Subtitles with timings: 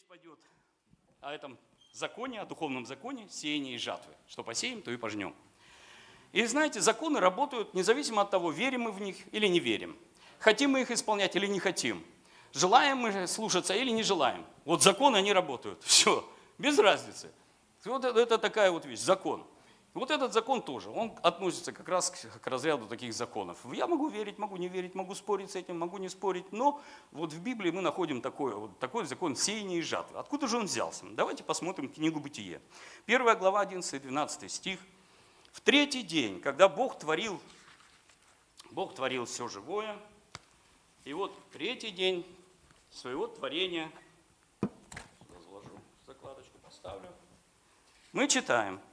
[0.00, 0.38] здесь пойдет
[1.20, 1.58] о этом
[1.92, 4.14] законе, о духовном законе сеяния и жатвы.
[4.26, 5.34] Что посеем, то и пожнем.
[6.32, 9.98] И знаете, законы работают независимо от того, верим мы в них или не верим.
[10.38, 12.04] Хотим мы их исполнять или не хотим.
[12.52, 14.46] Желаем мы слушаться или не желаем.
[14.64, 15.82] Вот законы, они работают.
[15.82, 16.26] Все,
[16.56, 17.30] без разницы.
[17.84, 19.46] Вот это такая вот вещь, закон.
[19.92, 23.58] Вот этот закон тоже, он относится как раз к, разряду таких законов.
[23.72, 26.80] Я могу верить, могу не верить, могу спорить с этим, могу не спорить, но
[27.10, 30.20] вот в Библии мы находим такой, вот такой закон сеяния и жатвы.
[30.20, 31.04] Откуда же он взялся?
[31.10, 32.60] Давайте посмотрим книгу Бытие.
[33.04, 34.78] Первая глава, 11-12 стих.
[35.50, 37.40] В третий день, когда Бог творил,
[38.70, 39.98] Бог творил все живое,
[41.04, 42.24] и вот третий день
[42.92, 43.90] своего творения,
[45.34, 47.08] разложу, закладочку поставлю,
[48.12, 48.80] мы читаем–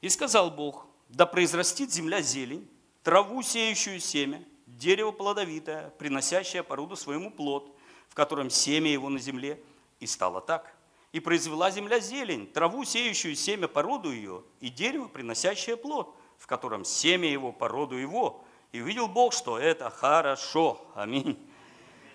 [0.00, 2.68] и сказал Бог, да произрастит земля зелень,
[3.02, 7.74] траву, сеющую семя, дерево плодовитое, приносящее породу своему плод,
[8.08, 9.60] в котором семя его на земле.
[9.98, 10.74] И стало так.
[11.12, 16.84] И произвела земля зелень, траву, сеющую семя породу ее, и дерево, приносящее плод, в котором
[16.84, 18.42] семя его породу его.
[18.72, 20.80] И увидел Бог, что это хорошо.
[20.94, 21.36] Аминь.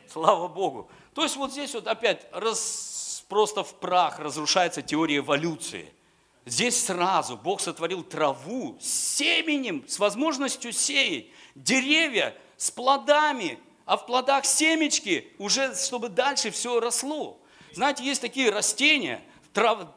[0.07, 0.89] Слава Богу.
[1.13, 5.93] То есть вот здесь вот опять раз, просто в прах разрушается теория эволюции–
[6.45, 14.05] Здесь сразу Бог сотворил траву с семенем, с возможностью сеять, деревья с плодами, а в
[14.05, 17.39] плодах семечки, уже чтобы дальше все росло.
[17.73, 19.23] Знаете, есть такие растения,
[19.53, 19.87] трав,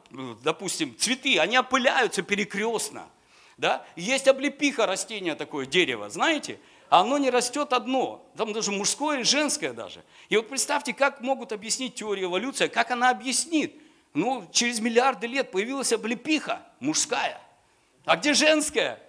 [0.43, 3.07] допустим, цветы, они опыляются перекрестно.
[3.59, 3.85] Да?
[3.95, 6.59] Есть облепиха растение такое, дерево, знаете?
[6.89, 10.03] Оно не растет одно, там даже мужское и женское даже.
[10.31, 13.75] И вот представьте, как могут объяснить теорию эволюции, как она объяснит–
[14.19, 17.41] ну, через миллиарды лет появилась облепиха мужская.
[18.05, 19.01] А где женская?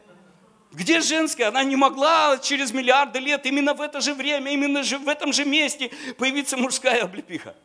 [0.71, 1.45] Где женская?
[1.47, 5.33] Она не могла через миллиарды лет, именно в это же время, именно же в этом
[5.33, 7.55] же месте появиться мужская облепиха.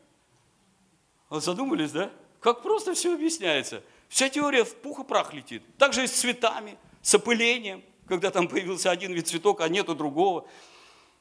[1.28, 2.10] Вот задумались, да?
[2.40, 3.82] Как просто все объясняется.
[4.08, 5.62] Вся теория в пух и прах летит.
[5.76, 9.94] Так же и с цветами, с опылением, когда там появился один вид цветок, а нету
[9.94, 10.48] другого.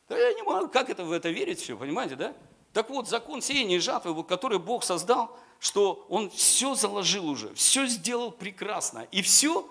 [0.07, 2.33] Да я не могу, как это в это верить все, понимаете, да?
[2.73, 7.85] Так вот, закон сеяния и жатвы, который Бог создал, что Он все заложил уже, все
[7.85, 9.07] сделал прекрасно.
[9.11, 9.69] И все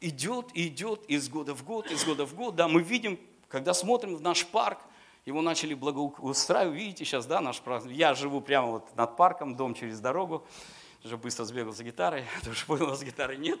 [0.00, 2.56] идет и идет из года в год, из года в год.
[2.56, 4.78] Да, мы видим, когда смотрим в наш парк,
[5.26, 6.76] его начали благоустраивать.
[6.76, 7.60] Видите сейчас, да, наш.
[7.86, 10.46] Я живу прямо вот над парком, дом через дорогу.
[11.06, 13.60] Уже быстро сбегал за гитарой, потому что понял, у нас гитары нет.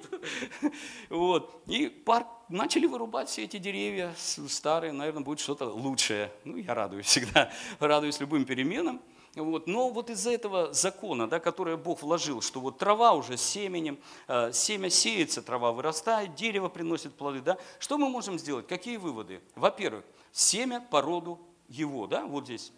[1.10, 1.62] Вот.
[1.66, 6.32] И парк начали вырубать все эти деревья старые, наверное, будет что-то лучшее.
[6.42, 9.00] Ну, я радуюсь всегда, радуюсь любым переменам.
[9.36, 9.68] Вот.
[9.68, 14.50] Но вот из-за этого закона, да, который Бог вложил, что вот трава уже семенем, э,
[14.52, 18.66] семя сеется, трава вырастает, дерево приносит плоды, да, что мы можем сделать?
[18.66, 19.40] Какие выводы?
[19.54, 22.72] Во-первых, семя по роду его, да, вот здесь.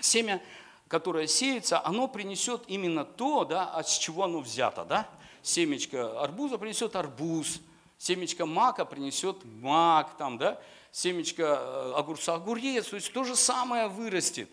[0.00, 0.40] Семя,
[0.88, 5.08] которое сеется, оно принесет именно то, да, от чего оно взято, да.
[5.42, 7.60] Семечко арбуза принесет арбуз,
[7.98, 10.60] семечко мака принесет мак, там, да,
[10.90, 14.50] семечко э, огурца огурец, то есть то же самое вырастет.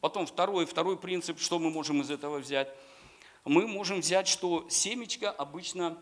[0.00, 2.68] Потом второй, второй принцип, что мы можем из этого взять?
[3.44, 5.98] Мы можем взять, что семечка обычно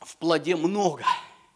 [0.00, 1.04] в плоде много,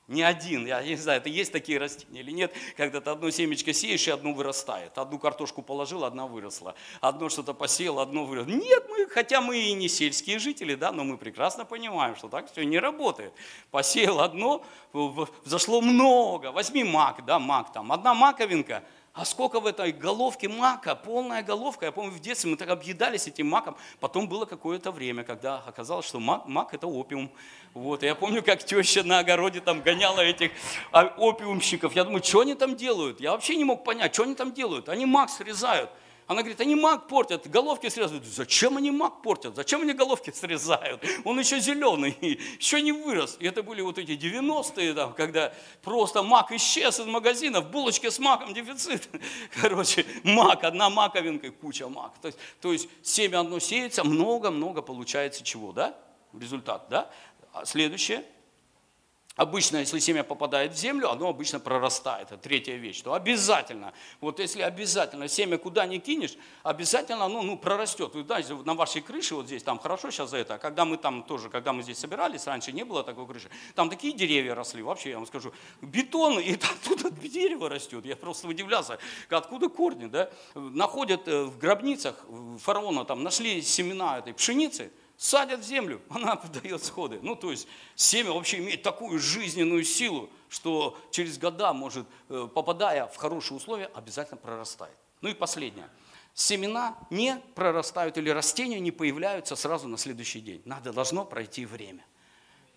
[0.08, 0.66] не один.
[0.66, 4.10] Я не знаю, это есть такие растения или нет, когда ты одно семечко сеешь, и
[4.10, 4.96] одно вырастает.
[4.98, 6.74] Одну картошку положил, одна выросла.
[7.00, 8.50] Одно что-то посеял, одно выросло.
[8.50, 12.50] Нет, мы, хотя мы и не сельские жители, да, но мы прекрасно понимаем, что так
[12.50, 13.32] все не работает.
[13.70, 16.52] Посеял одно, взошло много.
[16.52, 17.92] Возьми мак, да, мак там.
[17.92, 21.86] Одна маковинка– а сколько в этой головке мака, полная головка.
[21.86, 23.76] Я помню, в детстве мы так объедались этим маком.
[24.00, 27.30] Потом было какое-то время, когда оказалось, что мак, мак это опиум.
[27.74, 28.02] Вот.
[28.02, 30.50] Я помню, как теща на огороде там гоняла этих
[30.90, 31.94] а, опиумщиков.
[31.94, 33.20] Я думаю, что они там делают?
[33.20, 34.88] Я вообще не мог понять, что они там делают.
[34.88, 35.90] Они мак срезают.
[36.26, 38.24] Она говорит, они мак портят, головки срезают.
[38.24, 39.54] Зачем они мак портят?
[39.56, 41.04] Зачем они головки срезают?
[41.24, 42.16] Он еще зеленый,
[42.58, 43.36] еще не вырос.
[43.40, 45.52] И это были вот эти 90-е, там, когда
[45.82, 49.06] просто мак исчез из магазинов, булочки с маком дефицит.
[49.60, 52.14] Короче, мак, одна маковинка, куча мак.
[52.22, 55.94] То есть, то есть семя одно сеется, много-много получается чего, да?
[56.32, 57.10] Результат, да?
[57.52, 58.24] А следующее–
[59.36, 62.28] Обычно, если семя попадает в землю, оно обычно прорастает.
[62.30, 63.02] Это третья вещь.
[63.02, 68.14] То обязательно, вот если обязательно семя куда ни кинешь, обязательно оно ну, прорастет.
[68.14, 70.98] Вы знаете, на вашей крыше, вот здесь, там хорошо сейчас за это, а когда мы
[70.98, 74.82] там тоже, когда мы здесь собирались, раньше не было такой крыши, там такие деревья росли,
[74.82, 75.52] вообще, я вам скажу,
[75.82, 78.04] бетон, и оттуда дерево растет.
[78.04, 78.98] Я просто удивлялся,
[79.30, 80.30] откуда корни, да?
[80.54, 82.24] Находят э, в гробницах
[82.60, 87.18] фараона, там нашли семена этой пшеницы, садят в землю, она дает сходы.
[87.22, 93.06] Ну, то есть семя вообще имеет такую жизненную силу, что через года может, э, попадая
[93.06, 94.96] в хорошие условия, обязательно прорастает.
[95.20, 95.88] Ну и последнее.
[96.34, 100.62] семена не прорастают или растения не появляются сразу на следующий день.
[100.64, 102.04] Надо, должно пройти время.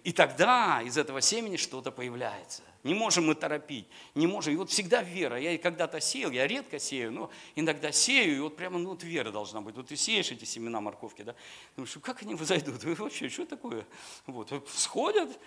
[0.04, 2.62] И тогда из этого семени что-то появляется.
[2.88, 3.86] Не можем мы торопить,
[4.16, 4.54] не можем.
[4.54, 5.38] И вот всегда вера.
[5.38, 9.30] Я когда-то сеял, я редко сею, но иногда сею, и вот прямо ну, вот вера
[9.30, 9.76] должна быть.
[9.76, 11.36] Вот ты сеешь эти семена морковки, да?
[11.76, 12.82] Думаешь, как они взойдут?
[12.86, 13.86] Вы вообще, что такое?
[14.26, 15.38] Вот, всходят.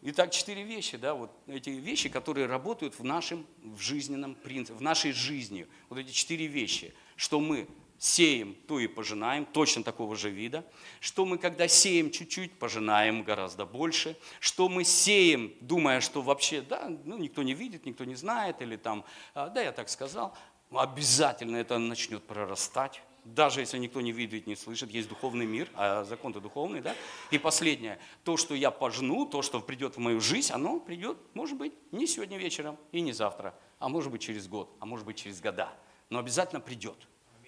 [0.00, 4.78] И так четыре вещи, да, вот эти вещи, которые работают в нашем в жизненном принципе,
[4.78, 5.68] в нашей жизни.
[5.90, 7.68] Вот эти четыре вещи, что мы
[8.02, 10.64] сеем, то и пожинаем, точно такого же вида.
[10.98, 14.18] Что мы, когда сеем чуть-чуть, пожинаем гораздо больше.
[14.40, 18.74] Что мы сеем, думая, что вообще, да, ну, никто не видит, никто не знает, или
[18.74, 19.04] там,
[19.34, 20.36] «А, да, я так сказал,
[20.72, 23.02] обязательно это начнет прорастать.
[23.24, 26.96] Даже если никто не видит, не слышит, есть духовный мир, а закон-то духовный, да?
[27.30, 31.56] И последнее, то, что я пожну, то, что придет в мою жизнь, оно придет, может
[31.56, 35.18] быть, не сегодня вечером и не завтра, а может быть через год, а может быть
[35.18, 35.72] через года,
[36.10, 36.98] но обязательно придет.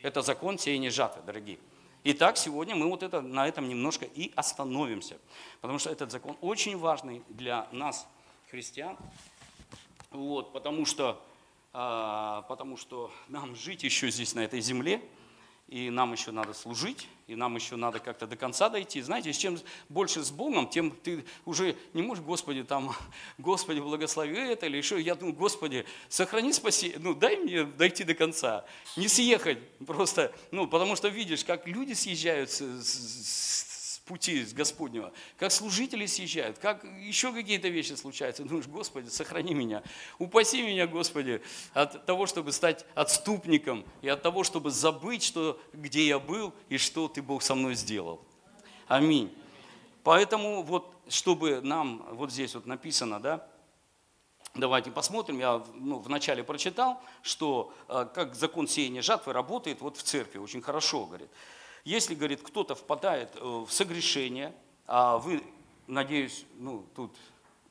[0.05, 1.59] Это закон сеяния жатвы, дорогие.
[2.05, 5.17] Итак, сегодня мы вот это, на этом немножко и остановимся,
[5.63, 8.07] потому что этот закон очень важный для нас,
[8.51, 8.99] христиан,
[10.11, 11.25] вот, потому, что,
[11.73, 15.01] а, потому что нам жить еще здесь, на этой земле,
[15.69, 19.01] и нам еще надо служить, и нам еще надо как-то до конца дойти.
[19.01, 19.59] Знаете, чем
[19.89, 22.95] больше с Богом, тем ты уже не можешь, Господи, там,
[23.39, 25.01] Господи, благослови это или еще.
[25.01, 28.65] Я думаю, Господи, сохрани спаси, ну дай мне дойти до конца.
[28.97, 33.74] Не съехать просто, ну, потому что видишь, как люди съезжают с, с,
[34.05, 38.45] пути Господнего, как служители съезжают, как еще какие-то вещи случаются.
[38.45, 39.83] Думаешь, Господи, сохрани меня,
[40.19, 41.43] упаси меня, Господи,
[41.73, 46.79] от того, чтобы стать отступником и от того, чтобы забыть, что, где я был и
[46.79, 48.21] что Ты, Бог, со мной сделал.
[48.87, 49.35] Аминь.
[50.03, 53.47] Поэтому вот, чтобы нам, вот здесь вот написано, да,
[54.57, 55.41] Давайте посмотрим.
[55.41, 60.39] Я ну, вначале прочитал, что э, как закон сеяния жатвы работает вот в церкви.
[60.39, 61.29] Очень хорошо, говорит.
[61.85, 64.55] Если, говорит, кто-то впадает э, в согрешение,
[64.87, 65.43] а вы,
[65.87, 67.15] надеюсь, ну, тут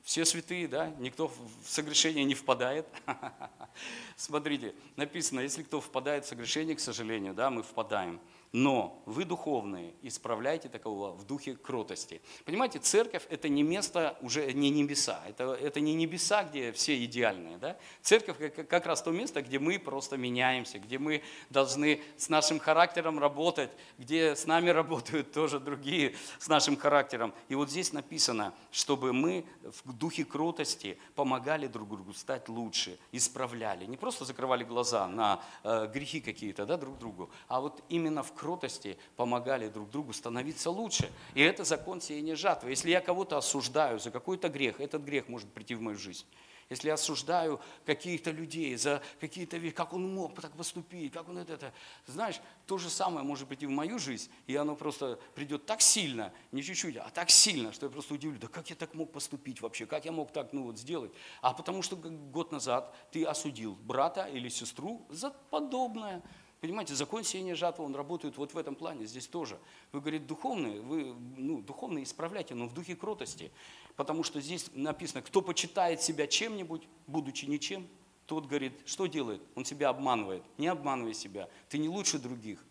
[0.04, 2.86] все святые, да, никто в согрешение не впадает.
[4.16, 8.20] Смотрите, написано, если кто впадает в согрешение, к сожалению, да, мы впадаем–
[8.54, 12.22] но вы духовные, исправляйте такого в духе кротости.
[12.46, 15.20] Понимаете, церковь это не место, уже не небеса.
[15.28, 17.58] Это, это не небеса, где все идеальные.
[17.58, 17.78] Да?
[18.04, 22.60] Церковь как, как раз то место, где мы просто меняемся, где мы должны с нашим
[22.60, 27.34] характером работать, где с нами работают тоже другие с нашим характером.
[27.50, 29.46] И вот здесь написано, чтобы мы
[29.84, 33.86] в духе кротости помогали друг другу стать лучше, исправляли.
[33.86, 38.32] Не просто закрывали глаза на э, грехи какие-то да, друг другу, а вот именно в
[38.44, 41.10] кротости помогали друг другу становиться лучше.
[41.34, 42.72] И это закон сеяния жатвы.
[42.72, 46.26] Если я кого-то осуждаю за какой-то грех, этот грех может прийти в мою жизнь.
[46.70, 51.38] Если я осуждаю каких-то людей за какие-то вещи, как он мог так поступить, как он
[51.38, 51.74] это, это,
[52.06, 56.34] знаешь, то же самое может прийти в мою жизнь, и оно просто придет так сильно,
[56.52, 59.62] не чуть-чуть, а так сильно, что я просто удивлю, да как я так мог поступить
[59.62, 61.12] вообще, как я мог так, ну вот сделать?
[61.42, 66.22] А потому что год назад ты осудил брата или сестру за подобное,
[66.64, 69.60] Понимаете, закон сеяния жатвы, он работает вот в этом плане, здесь тоже.
[69.92, 73.52] Вы, говорит, духовные, вы ну, духовные исправляйте, но в духе кротости.
[73.98, 77.86] Потому что здесь написано, кто почитает себя чем-нибудь, будучи ничем,
[78.28, 79.42] тот, говорит, что делает?
[79.56, 80.42] Он себя обманывает.
[80.58, 82.64] Не обманывай себя, ты не лучше других.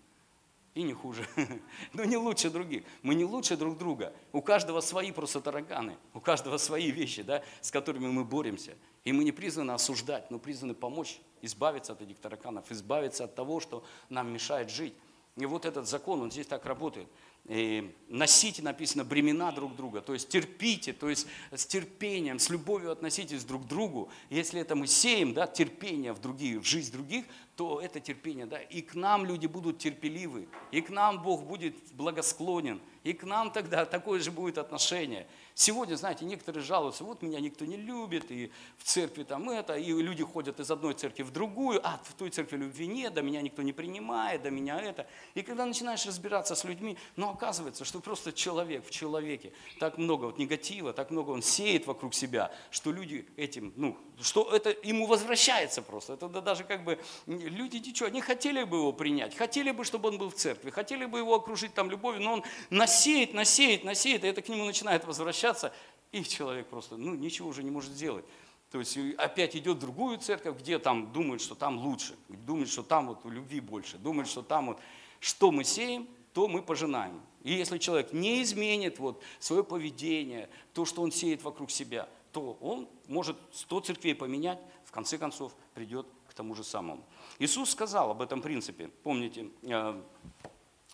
[0.74, 1.28] И не хуже.
[1.92, 2.84] Но не лучше других.
[3.02, 4.14] Мы не лучше друг друга.
[4.32, 5.98] У каждого свои просто тараканы.
[6.14, 8.74] У каждого свои вещи, да, с которыми мы боремся.
[9.04, 13.60] И мы не призваны осуждать, но призваны помочь избавиться от этих тараканов, избавиться от того,
[13.60, 14.94] что нам мешает жить.
[15.36, 17.08] И вот этот закон, он здесь так работает.
[17.46, 22.92] И носите, написано, бремена друг друга, то есть терпите, то есть с терпением, с любовью
[22.92, 24.10] относитесь друг к другу.
[24.30, 27.24] Если это мы сеем, да, терпение в другие, в жизнь других,
[27.56, 31.74] то это терпение, да, и к нам люди будут терпеливы, и к нам Бог будет
[31.94, 35.26] благосклонен, и к нам тогда такое же будет отношение.
[35.54, 39.92] Сегодня, знаете, некоторые жалуются, вот меня никто не любит, и в церкви там это, и
[39.92, 43.42] люди ходят из одной церкви в другую, а в той церкви любви нет, да меня
[43.42, 45.06] никто не принимает, да меня это.
[45.34, 50.26] И когда начинаешь разбираться с людьми, ну оказывается, что просто человек в человеке, так много
[50.26, 55.06] вот негатива, так много он сеет вокруг себя, что люди этим, ну, что это ему
[55.06, 56.14] возвращается просто.
[56.14, 60.18] Это даже как бы люди ничего, они хотели бы его принять, хотели бы, чтобы он
[60.18, 64.28] был в церкви, хотели бы его окружить там любовью, но он насеет, насеет, насеет, и
[64.28, 65.72] это к нему начинает возвращаться,
[66.12, 68.24] и человек просто, ну, ничего уже не может сделать.
[68.70, 72.82] То есть опять идет в другую церковь, где там думает, что там лучше, думает, что
[72.82, 74.80] там вот любви больше, думает, что там вот,
[75.20, 77.20] что мы сеем, то мы пожинаем.
[77.42, 82.56] И если человек не изменит вот свое поведение, то, что он сеет вокруг себя, то
[82.60, 87.04] он может 100 церквей поменять, в конце концов придет к тому же самому.
[87.38, 88.88] Иисус сказал об этом принципе.
[88.88, 90.02] Помните, э,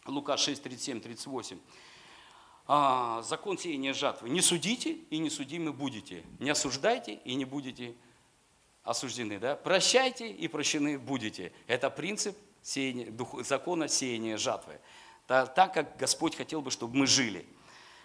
[0.06, 1.58] Лука 6, 37, 38.
[3.22, 4.28] Закон сеяния жатвы.
[4.28, 6.22] Не судите и не судимы будете.
[6.38, 7.94] Не осуждайте и не будете
[8.82, 9.38] осуждены.
[9.38, 9.56] Да?
[9.56, 11.52] Прощайте и прощены будете.
[11.66, 13.10] Это принцип сеяния,
[13.42, 14.80] закона сеяния жатвы.
[15.26, 17.46] Так, так как Господь хотел бы, чтобы мы жили.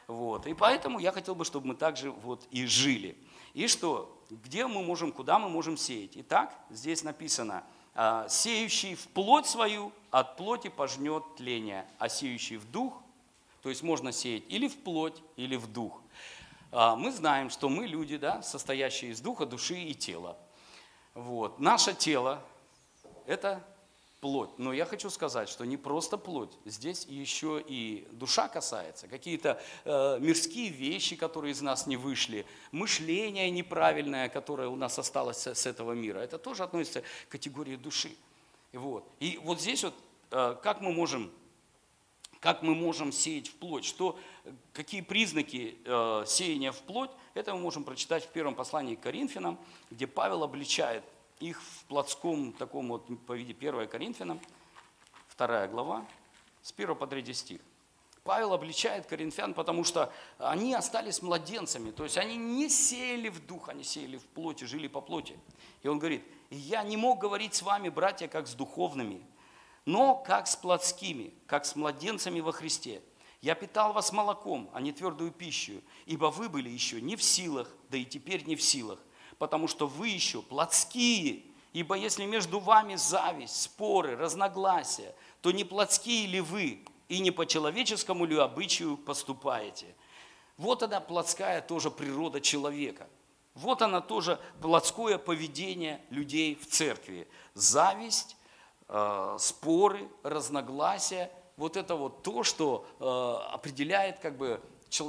[0.07, 0.47] Вот.
[0.47, 3.17] И поэтому я хотел бы, чтобы мы также вот и жили.
[3.53, 4.17] И что?
[4.29, 6.11] Где мы можем, куда мы можем сеять?
[6.15, 7.63] Итак, здесь написано,
[7.95, 12.93] «А, сеющий в плоть свою от плоти пожнет тление, а сеющий в дух,
[13.61, 16.01] то есть можно сеять или в плоть, или в дух.
[16.71, 20.37] А, мы знаем, что мы люди, да, состоящие из духа, души и тела.
[21.13, 21.59] Вот.
[21.59, 22.41] Наше тело–
[23.27, 23.63] это
[24.23, 24.57] плоть.
[24.57, 29.09] Но я хочу сказать, что не просто плоть, здесь еще и душа касается.
[29.09, 35.45] Какие-то э, мирские вещи, которые из нас не вышли, мышление неправильное, которое у нас осталось
[35.45, 38.15] с, этого мира, это тоже относится к категории души.
[38.71, 39.05] Вот.
[39.19, 39.93] И вот здесь вот
[40.31, 41.29] э, как мы можем
[42.39, 44.19] как мы можем сеять в плоть, что,
[44.73, 49.57] какие признаки э, сеяния в плоть, это мы можем прочитать в первом послании к Коринфянам,
[49.91, 51.03] где Павел обличает
[51.49, 54.39] их в плотском таком вот, по виде 1 Коринфянам,
[55.37, 56.05] 2 глава,
[56.61, 57.61] с 1 по 3 стих.
[58.23, 63.67] Павел обличает коринфян, потому что они остались младенцами, то есть они не сеяли в дух,
[63.67, 65.37] они сеяли в плоти, жили по плоти.
[65.81, 69.21] И он говорит, я не мог говорить с вами, братья, как с духовными,
[69.83, 73.01] но как с плотскими, как с младенцами во Христе.
[73.41, 77.75] Я питал вас молоком, а не твердую пищу, ибо вы были еще не в силах,
[77.89, 78.99] да и теперь не в силах,
[79.43, 81.43] потому что вы еще плотские.
[81.73, 87.45] Ибо если между вами зависть, споры, разногласия, то не плотские ли вы и не по
[87.45, 89.87] человеческому ли обычаю поступаете?
[90.55, 93.05] Вот она плотская тоже природа человека.
[93.53, 97.27] Вот она тоже плотское поведение людей в церкви.
[97.53, 98.37] Зависть,
[98.87, 101.29] э, споры, разногласия.
[101.57, 104.61] Вот это вот то, что э, определяет как бы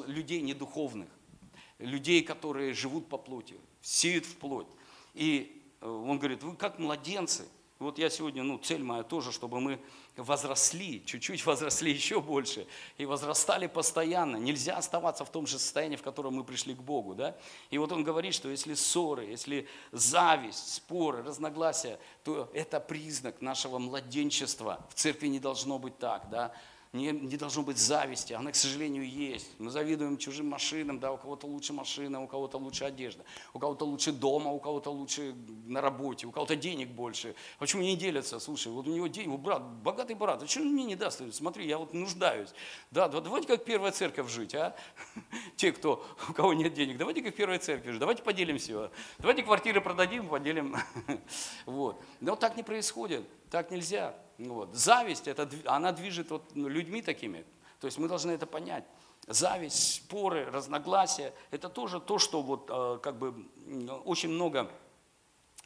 [0.09, 1.09] людей недуховных,
[1.85, 4.67] людей, которые живут по плоти сеют в плоть.
[5.13, 7.47] И э, он говорит, вы как младенцы.
[7.79, 9.79] Вот я сегодня, ну, цель моя тоже, чтобы мы
[10.17, 14.37] возросли, чуть-чуть возросли еще больше, и возрастали постоянно.
[14.37, 17.15] Нельзя оставаться в том же состоянии, в котором мы пришли к Богу.
[17.15, 17.37] Да?
[17.71, 23.79] И вот он говорит, что если ссоры, если зависть, споры, разногласия, то это признак нашего
[23.79, 24.87] младенчества.
[24.89, 26.31] В церкви не должно быть так.
[26.31, 26.55] Да?
[26.95, 29.49] Не, не должно быть зависти, она, к сожалению, есть.
[29.59, 33.85] Мы завидуем чужим машинам, да, у кого-то лучше машина, у кого-то лучше одежда, у кого-то
[33.85, 35.35] лучше дома, у кого-то лучше
[35.67, 37.35] на работе, у кого-то денег больше.
[37.59, 38.39] Почему не делятся?
[38.39, 41.21] Слушай, вот у него деньги, у брат, богатый брат, а что мне не даст?
[41.35, 42.51] Смотри, я вот нуждаюсь.
[42.93, 44.77] Да, давайте как первая церковь жить, а?
[45.57, 48.93] Те, кто, у кого нет денег, давайте как первая церковь жить, давайте поделим все.
[49.19, 50.77] Давайте квартиры продадим, поделим.
[51.67, 52.01] Вот.
[52.21, 54.17] Но так не происходит, так нельзя.
[54.37, 54.75] Вот.
[54.75, 57.45] Зависть, это, она движет вот людьми такими.
[57.79, 58.85] То есть мы должны это понять.
[59.29, 63.47] Зависть, споры, разногласия, это тоже то, что вот э, как бы
[64.05, 64.69] очень много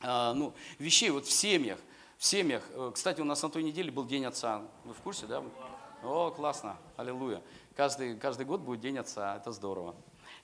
[0.02, 1.78] э, ну, вещей вот в семьях.
[2.18, 2.62] В семьях.
[2.72, 4.60] Э, кстати, у нас на той неделе был День Отца.
[4.84, 5.42] Вы в курсе, да?
[6.02, 7.40] О, классно, аллилуйя.
[7.74, 9.94] Каждый, каждый год будет День Отца, это здорово.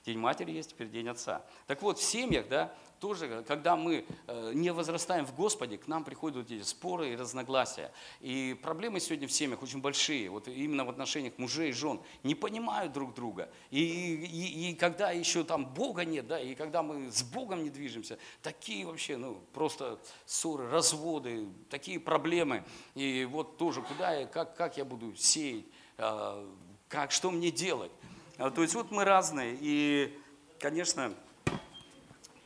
[0.05, 1.45] День матери есть, теперь День Отца.
[1.67, 2.75] Так вот, в семьях, да,
[3.05, 7.93] тоже, когда мы э, не возрастаем в Господе, к нам приходят эти споры и разногласия.
[8.21, 12.35] И проблемы сегодня в семьях очень большие, вот именно в отношениях мужей и жен, не
[12.35, 13.51] понимают друг друга.
[13.71, 17.69] И, и, и когда еще там Бога нет, да, и когда мы с Богом не
[17.69, 22.65] движемся, такие вообще, ну, просто ссоры, разводы, такие проблемы.
[22.95, 25.67] И вот тоже, куда я, как, как я буду сеять,
[25.99, 26.47] э,
[26.89, 27.93] как, что мне делать?
[28.37, 30.19] А, то есть вот мы разные, и,
[30.59, 31.15] конечно,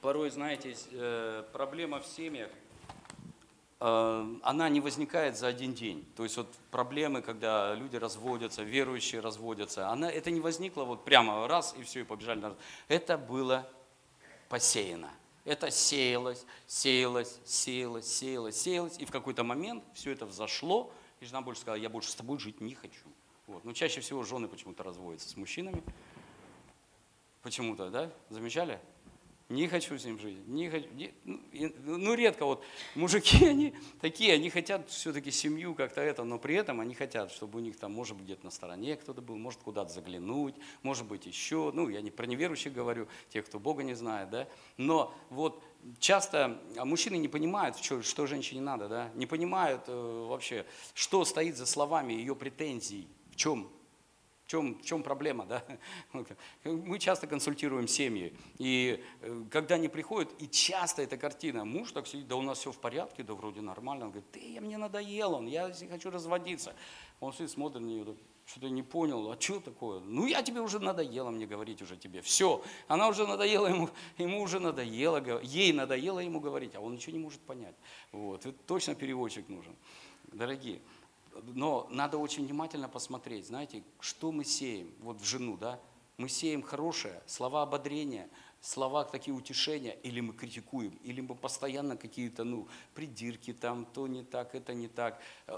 [0.02, 2.50] порой, знаете, э, проблема в семьях,
[3.80, 6.06] э, она не возникает за один день.
[6.14, 11.48] То есть вот проблемы, когда люди разводятся, верующие разводятся, она, это не возникло вот прямо
[11.48, 12.54] раз и все, и побежали.
[12.88, 13.66] Это было
[14.50, 15.10] посеяно.
[15.46, 18.98] Это сеялось, сеялось, сеялось, сеялось, сеялось.
[18.98, 22.38] И в какой-то момент все это взошло, и жена больше сказала, я больше с тобой
[22.38, 23.06] жить не хочу.
[23.48, 23.64] Вот.
[23.64, 25.82] Но чаще всего жены почему-то разводятся с мужчинами.
[27.42, 28.12] Почему-то, да?
[28.28, 28.78] Замечали?
[29.48, 31.40] не хочу с ним жить, не хочу, не, ну,
[31.96, 32.62] ну редко вот
[32.94, 37.58] мужики, они такие, они хотят все-таки семью как-то это, но при этом они хотят, чтобы
[37.58, 41.24] у них там, может быть, где-то на стороне кто-то был, может куда-то заглянуть, может быть
[41.24, 45.64] еще, ну я не про неверующих говорю, тех, кто Бога не знает, да, но вот
[45.98, 51.56] часто мужчины не понимают, что, что женщине надо, да, не понимают э, вообще, что стоит
[51.56, 53.70] за словами ее претензий, чем
[54.44, 55.62] В чем, в чем проблема, да?
[56.64, 62.06] Мы часто консультируем семьи, и э, когда они приходят, и часто эта картина, муж так
[62.06, 65.34] сидит, да у нас все в порядке, да вроде нормально, он говорит, ты, мне надоел
[65.34, 66.74] он, я хочу разводиться.
[67.20, 68.16] Он сидит, смотрит на нее,
[68.46, 70.00] что-то не понял, а что такое?
[70.00, 72.22] Ну, я тебе уже надоело мне говорить уже тебе.
[72.22, 77.12] Все, она уже надоела ему, ему уже надоело, ей надоело ему говорить, а он ничего
[77.12, 77.74] не может понять.
[78.12, 79.76] Вот, точно переводчик нужен.
[80.32, 80.80] Дорогие,
[81.46, 85.80] но надо очень внимательно посмотреть, знаете, что мы сеем вот в жену, да?
[86.16, 88.28] Мы сеем хорошее, слова ободрения,
[88.60, 94.24] слова такие утешения, или мы критикуем, или мы постоянно какие-то, ну, придирки там, то не
[94.24, 95.20] так, это не так.
[95.46, 95.56] Э,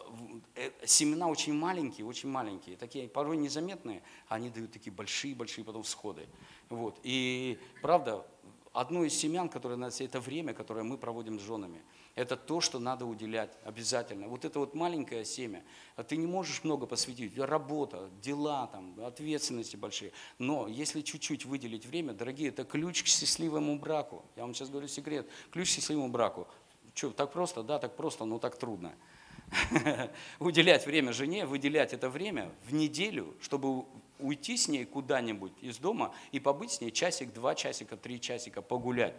[0.56, 6.28] э, семена очень маленькие, очень маленькие, такие порой незаметные, они дают такие большие-большие потом всходы.
[6.68, 7.00] Вот.
[7.04, 8.26] И правда,
[8.74, 11.82] одно из семян, которое у нас, это время, которое мы проводим с женами–
[12.14, 14.28] это то, что надо уделять обязательно.
[14.28, 15.62] Вот это вот маленькое семя.
[15.96, 17.38] А ты не можешь много посвятить.
[17.38, 20.12] Работа, дела, там, ответственности большие.
[20.38, 24.24] Но если чуть-чуть выделить время, дорогие, это ключ к счастливому браку.
[24.36, 25.28] Я вам сейчас говорю секрет.
[25.50, 26.48] Ключ к счастливому браку.
[26.94, 27.62] Что, так просто?
[27.62, 28.92] Да, так просто, но так трудно.
[30.38, 33.84] Уделять время жене, выделять это время в неделю, чтобы
[34.18, 38.62] уйти с ней куда-нибудь из дома и побыть с ней часик, два часика, три часика,
[38.62, 39.14] погулять.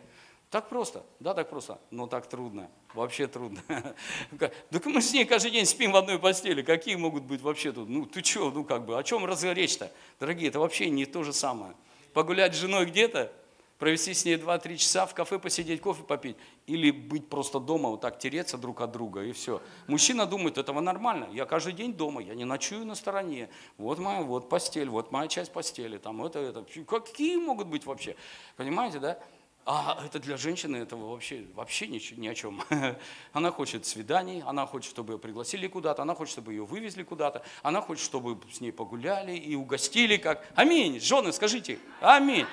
[0.51, 3.63] Так просто, да, так просто, но так трудно, вообще трудно.
[4.37, 7.87] Так мы с ней каждый день спим в одной постели, какие могут быть вообще тут,
[7.87, 9.89] ну ты что, ну как бы, о чем разгоречь-то?
[10.19, 11.73] Дорогие, это вообще не то же самое.
[12.13, 13.31] Погулять с женой где-то,
[13.79, 16.35] провести с ней 2-3 часа в кафе, посидеть, кофе попить,
[16.67, 19.61] или быть просто дома, вот так тереться друг от друга, и все.
[19.87, 24.21] Мужчина думает, этого нормально, я каждый день дома, я не ночую на стороне, вот моя,
[24.21, 26.65] вот постель, вот моя часть постели, там это, это.
[26.83, 28.17] Какие могут быть вообще?
[28.57, 29.17] Понимаете, да?
[29.65, 32.63] А это для женщины этого вообще, вообще ни, ни о чем.
[33.33, 37.43] Она хочет свиданий, она хочет, чтобы ее пригласили куда-то, она хочет, чтобы ее вывезли куда-то,
[37.61, 40.47] она хочет, чтобы с ней погуляли и угостили как.
[40.55, 40.99] Аминь.
[40.99, 41.77] Жены, скажите.
[41.99, 42.47] Аминь.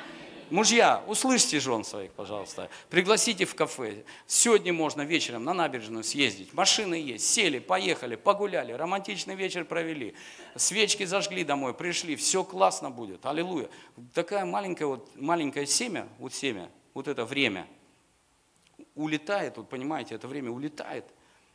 [0.51, 2.71] Мужья, услышьте жен своих, пожалуйста.
[2.89, 4.05] Пригласите в кафе.
[4.27, 6.55] Сегодня можно вечером на набережную съездить.
[6.55, 7.29] Машины есть.
[7.29, 8.73] Сели, поехали, погуляли.
[8.73, 10.15] Романтичный вечер провели.
[10.57, 12.17] Свечки зажгли домой, пришли.
[12.17, 13.27] Все классно будет.
[13.27, 13.69] Аллилуйя.
[14.15, 17.69] Такая маленькая, вот, маленькое семя, вот семя, вот это время
[18.97, 21.05] улетает, вот понимаете, это время улетает.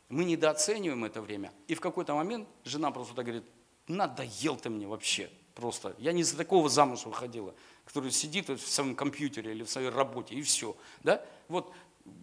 [0.08, 1.52] Мы недооцениваем это время.
[1.68, 3.44] И в какой-то момент жена просто так говорит,
[3.86, 5.94] надоел ты мне вообще просто.
[5.98, 7.54] Я не за такого замуж выходила,
[7.84, 10.74] который сидит в своем компьютере или в своей работе, и все.
[11.02, 11.22] Да?
[11.48, 11.74] Вот,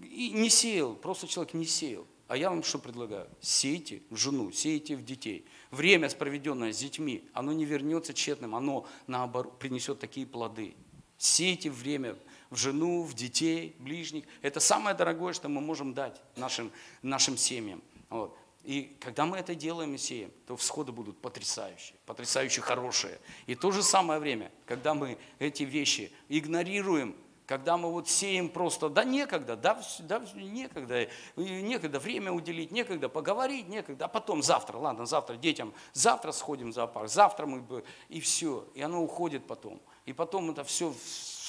[0.01, 2.07] и не сеял, просто человек не сеял.
[2.27, 3.29] А я вам что предлагаю?
[3.39, 5.45] Сейте в жену, сейте в детей.
[5.69, 10.73] Время, проведенное с детьми, оно не вернется тщетным, оно, наоборот, принесет такие плоды.
[11.19, 12.15] Сейте время
[12.51, 14.25] в жену, в детей, ближних.
[14.43, 17.81] Это самое дорогое, что мы можем дать нашим, нашим семьям.
[18.09, 18.37] Вот.
[18.63, 23.19] И когда мы это делаем и сеем, то всходы будут потрясающие, потрясающе хорошие.
[23.47, 27.15] И то же самое время, когда мы эти вещи игнорируем,
[27.47, 33.67] когда мы вот сеем просто, да некогда, да, да некогда, некогда время уделить, некогда поговорить,
[33.67, 38.67] некогда, а потом завтра, ладно, завтра детям, завтра сходим в зоопарк, завтра мы, и все,
[38.75, 39.81] и оно уходит потом.
[40.05, 40.93] И потом это все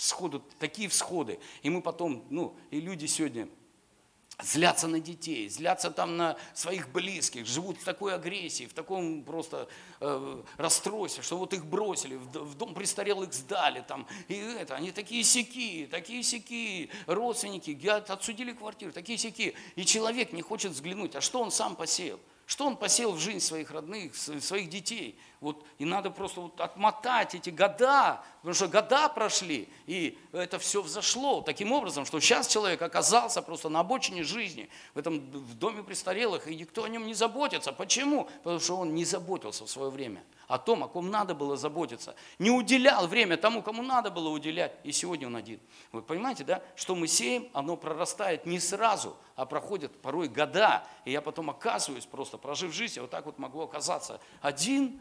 [0.03, 1.39] всходы, такие всходы.
[1.63, 3.49] И мы потом, ну, и люди сегодня
[4.43, 9.69] злятся на детей, злятся там на своих близких, живут в такой агрессии, в таком просто
[10.01, 14.91] э, расстройстве, что вот их бросили, в, в дом престарелых сдали, там, и это, они
[14.91, 21.21] такие сяки, такие сяки, родственники, отсудили квартиру, такие сяки, и человек не хочет взглянуть, а
[21.21, 22.19] что он сам посеял?
[22.47, 25.17] Что он посеял в жизнь своих родных, своих детей?
[25.43, 30.81] Вот, и надо просто вот отмотать эти года, потому что года прошли, и это все
[30.81, 35.83] взошло таким образом, что сейчас человек оказался просто на обочине жизни, в этом в доме
[35.83, 37.73] престарелых, и никто о нем не заботится.
[37.73, 38.29] Почему?
[38.45, 42.15] Потому что он не заботился в свое время о том, о ком надо было заботиться.
[42.39, 45.59] Не уделял время тому, кому надо было уделять, и сегодня он один.
[45.93, 51.11] Вы понимаете, да, что мы сеем, оно прорастает не сразу, а проходят порой года, и
[51.11, 55.01] я потом оказываюсь, просто прожив жизнь, я вот так вот могу оказаться один,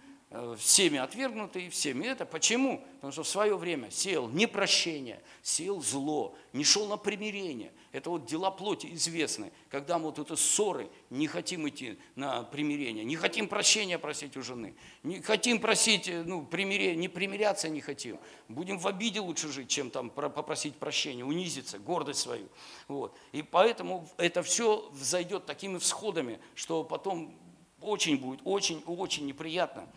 [0.57, 2.25] всеми отвергнутый, всеми это.
[2.25, 2.81] Почему?
[2.95, 7.73] Потому что в свое время сеял непрощение, сеял зло, не шел на примирение.
[7.91, 9.51] Это вот дела плоти известны.
[9.69, 14.41] Когда мы вот это ссоры, не хотим идти на примирение, не хотим прощения просить у
[14.41, 18.17] жены, не хотим просить, э, ну, примирение, не примиряться не хотим.
[18.47, 22.47] Будем в обиде лучше жить, чем там попросить прощения, унизиться, гордость свою.
[22.87, 23.17] Вот.
[23.33, 27.35] И поэтому это все взойдет такими всходами, что потом
[27.81, 29.89] очень будет, очень-очень неприятно.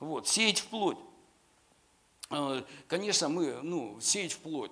[0.00, 0.98] Вот, сеять вплоть.
[2.30, 4.70] Э, конечно, мы, ну, сеять вплоть.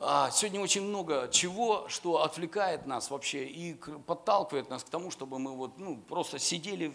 [0.00, 5.38] А, сегодня очень много чего, что отвлекает нас вообще и подталкивает нас к тому, чтобы
[5.38, 6.92] мы вот, ну, просто сидели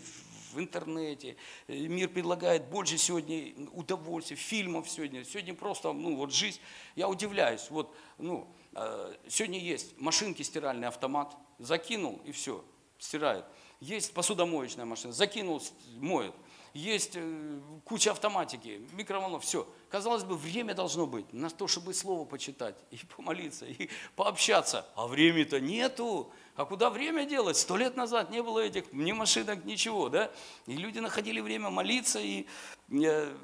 [0.53, 1.35] в интернете.
[1.67, 5.23] Э, мир предлагает больше сегодня удовольствий, фильмов сегодня.
[5.23, 6.59] Сегодня просто, ну вот жизнь,
[6.95, 7.69] я удивляюсь.
[7.69, 12.63] Вот, ну, э, сегодня есть машинки, стиральный автомат, закинул и все,
[12.99, 13.45] стирает.
[13.79, 15.61] Есть посудомоечная машина, закинул,
[15.97, 16.33] моет
[16.73, 19.67] есть э, куча автоматики, микроволнов, все.
[19.89, 24.85] Казалось бы, время должно быть на то, чтобы слово почитать, и помолиться, и пообщаться.
[24.95, 26.31] А времени-то нету.
[26.55, 27.57] А куда время делать?
[27.57, 30.31] Сто лет назад не было этих ни машинок, ничего, да?
[30.65, 32.47] И люди находили время молиться и
[32.89, 33.35] э,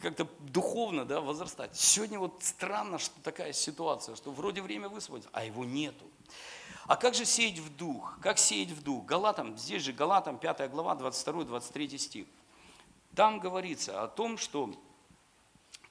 [0.00, 1.76] как-то духовно да, возрастать.
[1.76, 6.04] Сегодня вот странно, что такая ситуация, что вроде время высвободится, а его нету.
[6.86, 8.18] А как же сеять в дух?
[8.22, 9.04] Как сеять в дух?
[9.04, 12.26] Галатам, здесь же Галатам, 5 глава, 22-23 стих.
[13.14, 14.70] Там говорится о том, что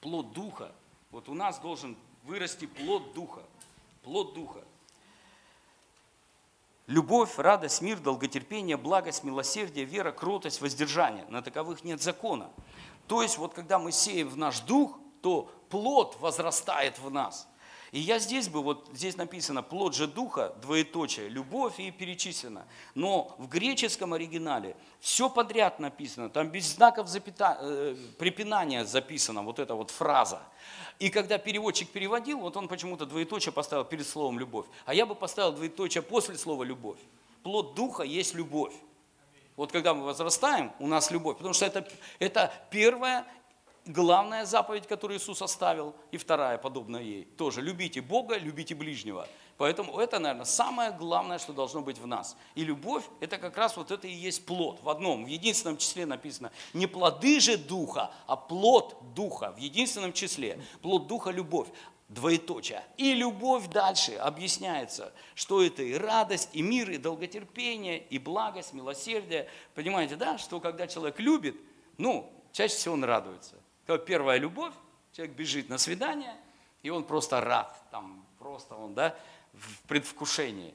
[0.00, 0.72] плод Духа,
[1.10, 3.42] вот у нас должен вырасти плод Духа,
[4.02, 4.62] плод Духа.
[6.86, 11.26] Любовь, радость, мир, долготерпение, благость, милосердие, вера, кротость, воздержание.
[11.28, 12.50] На таковых нет закона.
[13.06, 17.46] То есть вот когда мы сеем в наш дух, то плод возрастает в нас–
[17.90, 22.66] и я здесь бы, вот здесь написано плод же духа, двоеточие, любовь и перечислено.
[22.94, 29.58] Но в греческом оригинале все подряд написано, там без знаков запята, э, препинания записана вот
[29.58, 30.40] эта вот фраза.
[30.98, 34.66] И когда переводчик переводил, вот он почему-то двоеточие поставил перед словом любовь.
[34.84, 36.98] А я бы поставил двоеточие после слова любовь.
[37.42, 38.74] Плод духа есть любовь.
[39.56, 41.36] Вот когда мы возрастаем, у нас любовь.
[41.36, 43.24] Потому что это, это первое
[43.88, 49.26] главная заповедь, которую Иисус оставил, и вторая, подобная ей, тоже любите Бога, любите ближнего.
[49.56, 52.36] Поэтому это, наверное, самое главное, что должно быть в нас.
[52.54, 54.80] И любовь, это как раз вот это и есть плод.
[54.82, 60.12] В одном, в единственном числе написано, не плоды же Духа, а плод Духа, в единственном
[60.12, 60.62] числе.
[60.80, 61.68] Плод Духа– любовь
[62.08, 62.82] двоеточие.
[62.96, 69.48] И любовь дальше объясняется, что это и радость, и мир, и долготерпение, и благость, милосердие.
[69.74, 71.56] Понимаете, да, что когда человек любит,
[71.98, 73.56] ну, чаще всего он радуется.
[73.96, 74.74] Первая любовь,
[75.12, 76.36] человек бежит на свидание,
[76.82, 79.16] и он просто рад, там просто он, да,
[79.54, 80.74] в предвкушении.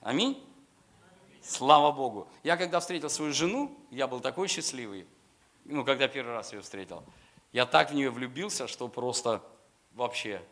[0.00, 0.42] Аминь?
[1.42, 2.28] Слава Богу.
[2.42, 5.06] Я когда встретил свою жену, я был такой счастливый,
[5.64, 7.04] ну, когда первый раз ее встретил.
[7.52, 9.42] Я так в нее влюбился, что просто
[9.92, 10.42] вообще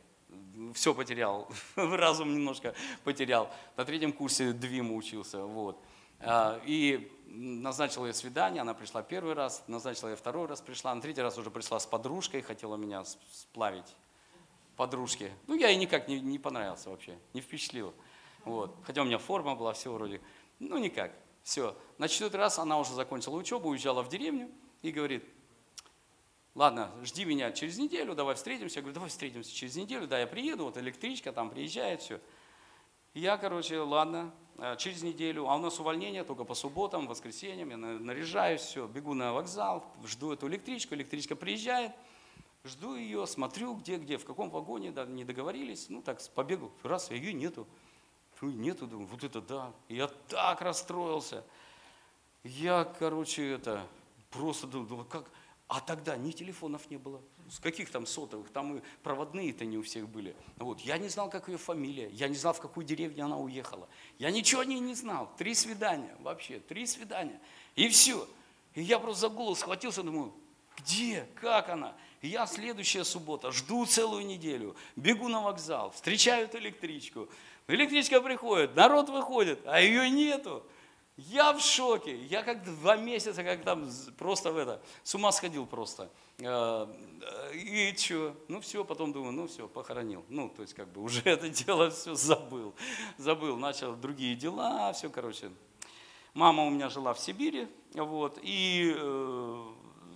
[0.75, 3.51] все потерял, разум немножко потерял.
[3.77, 5.81] На третьем курсе двим учился, вот.
[6.21, 11.01] А, и назначил ей свидание, она пришла первый раз, назначила ей второй раз, пришла, на
[11.01, 13.97] третий раз уже пришла с подружкой, хотела меня сплавить
[14.77, 15.33] подружки.
[15.47, 17.95] Ну, я ей никак не, не понравился вообще, не впечатлил.
[18.45, 18.77] Вот.
[18.85, 20.21] Хотя у меня форма была, все вроде,
[20.59, 21.13] ну, никак.
[21.43, 21.77] Все.
[21.99, 24.51] На четвертый раз она уже закончила учебу, уезжала в деревню
[24.83, 25.25] и говорит,
[26.55, 28.77] ладно, жди меня через неделю, давай встретимся.
[28.77, 32.21] Я говорю, давай встретимся через неделю, да, я приеду, вот электричка там приезжает, все.
[33.13, 34.33] Я, короче, ладно,
[34.79, 39.33] через неделю, а у нас увольнение только по субботам, воскресеньям, я наряжаюсь, все, бегу на
[39.33, 41.93] вокзал, жду эту электричку, электричка приезжает,
[42.65, 47.11] жду ее, смотрю, где, где, в каком вагоне, да, не договорились, ну так, побегу, раз,
[47.11, 47.67] ее нету,
[48.41, 51.45] нету, думаю, вот это да, я так расстроился,
[52.45, 53.87] я, короче, это,
[54.31, 55.31] просто думаю, как,
[55.67, 59.83] а тогда ни телефонов не было, с каких там сотовых, там и проводные-то не у
[59.83, 60.35] всех были.
[60.57, 60.81] Вот.
[60.81, 63.89] Я не знал, как ее фамилия, я не знал, в какую деревню она уехала.
[64.19, 65.31] Я ничего о ней не знал.
[65.37, 67.41] Три свидания вообще, три свидания.
[67.77, 68.29] И все.
[68.75, 70.33] И я просто за голову схватился, думаю,
[70.77, 71.95] где, как она?
[72.21, 77.29] И я следующая суббота, жду целую неделю, бегу на вокзал, встречаю эту электричку.
[77.69, 80.65] Электричка приходит, народ выходит, а ее нету.
[81.17, 82.17] Я в шоке.
[82.25, 86.11] Я как два месяца, как там просто в это, с ума сходил просто.
[86.39, 86.87] Э,
[87.53, 88.35] и что?
[88.49, 90.25] Ну все, потом думаю, ну все, похоронил.
[90.29, 92.75] Ну, то есть как бы уже это дело все забыл.
[93.17, 95.53] Забыл, начал другие дела, все, короче.
[96.33, 99.73] Мама у меня жила в Сибири, вот, и э,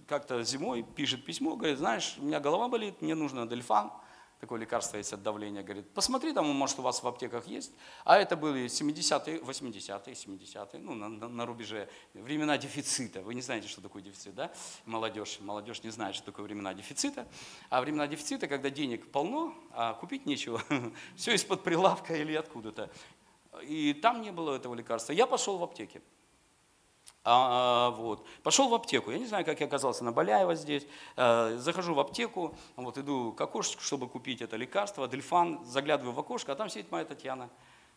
[0.08, 3.92] как-то зимой пишет письмо, говорит, знаешь, у меня голова болит, мне нужно дельфан
[4.40, 7.72] такое лекарство есть от давления, говорит, посмотри там, может, у вас в аптеках есть.
[8.04, 13.22] А это были 70-е, 80-е, 70-е, ну, на, на, на рубеже времена дефицита.
[13.22, 14.52] Вы не знаете, что такое дефицит, да?
[14.86, 17.26] Молодежь, молодежь не знает, что такое времена дефицита.
[17.68, 20.62] А времена дефицита, когда денег полно, а купить нечего.
[21.16, 22.90] Все из-под прилавка или откуда-то.
[23.62, 25.12] И там не было этого лекарства.
[25.12, 26.00] Я пошел в аптеке.
[27.30, 28.26] А, вот.
[28.42, 29.10] Пошел в аптеку.
[29.10, 30.86] Я не знаю, как я оказался на Баляева здесь.
[31.14, 36.18] А, захожу в аптеку, вот иду к окошечку, чтобы купить это лекарство, дельфан, заглядываю в
[36.18, 37.50] окошко, а там сидит моя Татьяна.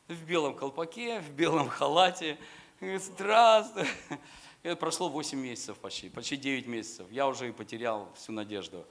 [0.10, 2.38] В белом колпаке, в белом халате.
[2.82, 3.88] Здравствуй.
[4.64, 7.08] Это прошло 8 месяцев почти, почти 9 месяцев.
[7.10, 8.86] Я уже и потерял всю надежду.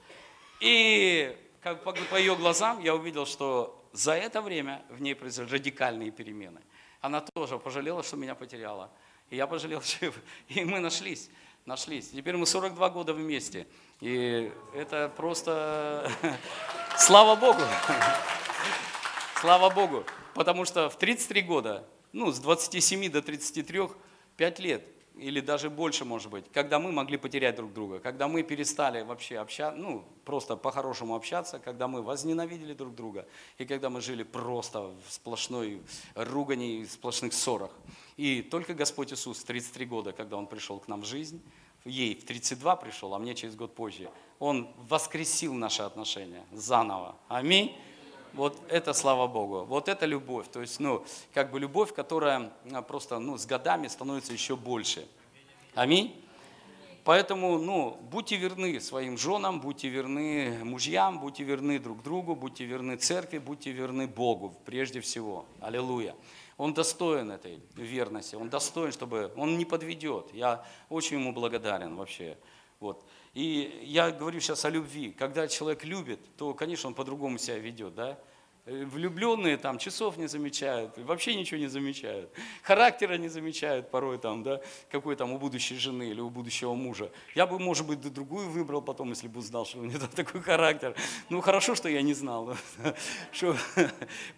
[0.59, 5.53] И как по, по ее глазам я увидел, что за это время в ней произошли
[5.53, 6.61] радикальные перемены.
[6.99, 8.89] Она тоже пожалела, что меня потеряла.
[9.31, 10.13] И я пожалел, что
[10.49, 11.29] и мы нашлись.
[11.65, 12.11] нашлись.
[12.11, 13.65] Теперь мы 42 года вместе.
[14.01, 16.11] И это просто...
[16.97, 17.61] Слава Богу!
[19.41, 20.05] Слава Богу!
[20.35, 23.89] Потому что в 33 года, ну, с 27 до 33,
[24.35, 24.85] 5 лет,
[25.21, 29.37] или даже больше, может быть, когда мы могли потерять друг друга, когда мы перестали вообще
[29.37, 33.27] общаться, ну, просто по-хорошему общаться, когда мы возненавидели друг друга,
[33.59, 35.81] и когда мы жили просто в сплошной
[36.15, 37.71] ругани, в сплошных ссорах.
[38.17, 41.39] И только Господь Иисус в 33 года, когда Он пришел к нам в жизнь,
[41.85, 47.15] ей в 32 пришел, а мне через год позже, Он воскресил наши отношения заново.
[47.27, 47.77] Аминь.
[48.33, 49.65] Вот это слава Богу.
[49.65, 50.47] Вот это любовь.
[50.51, 55.07] То есть, ну, как бы любовь, которая а, просто, ну, с годами становится еще больше.
[55.75, 56.15] Аминь.
[57.03, 62.95] Поэтому, ну, будьте верны своим женам, будьте верны мужьям, будьте верны друг другу, будьте верны
[62.95, 65.45] церкви, будьте верны Богу прежде всего.
[65.59, 66.15] Аллилуйя.
[66.57, 70.31] Он достоин этой верности, он достоин, чтобы он не подведет.
[70.31, 72.37] Я очень ему благодарен вообще.
[72.79, 73.03] Вот.
[73.33, 75.11] И я говорю сейчас о любви.
[75.11, 78.19] Когда человек любит, то, конечно, он по-другому себя ведет, да?
[78.65, 82.29] Э, влюбленные там часов не замечают, вообще ничего не замечают.
[82.61, 87.11] Характера не замечают порой там, да, какой там у будущей жены или у будущего мужа.
[87.33, 90.95] Я бы, может быть, другую выбрал потом, если бы знал, что у нее такой характер.
[91.29, 92.55] Ну, хорошо, что я не знал.
[93.31, 93.55] Что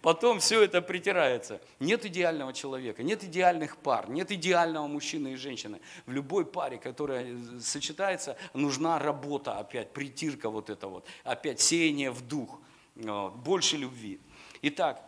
[0.00, 1.60] потом все это притирается.
[1.80, 5.80] Нет идеального человека, нет идеальных пар, нет идеального мужчины и женщины.
[6.06, 12.10] В любой паре, которая э, сочетается, нужна работа опять, притирка вот это вот, опять сеяние
[12.10, 12.58] в дух
[12.96, 14.20] больше любви.
[14.62, 15.04] Итак,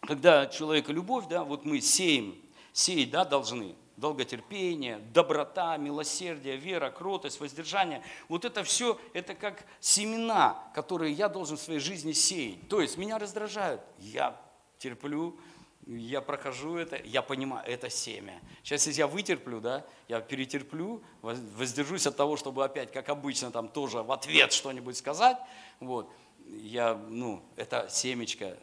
[0.00, 2.36] когда человека любовь, да, вот мы сеем,
[2.72, 8.02] сеять, да, должны, долготерпение, доброта, милосердие, вера, кротость, воздержание.
[8.28, 12.68] Вот это все, это как семена, которые я должен в своей жизни сеять.
[12.68, 14.40] То есть меня раздражают, я
[14.78, 15.38] терплю,
[15.86, 18.40] я прохожу это, я понимаю, это семя.
[18.62, 23.68] Сейчас, если я вытерплю, да, я перетерплю, воздержусь от того, чтобы опять, как обычно, там
[23.68, 25.38] тоже в ответ что-нибудь сказать,
[25.80, 26.12] вот,
[26.48, 28.56] я, ну, это семечко э,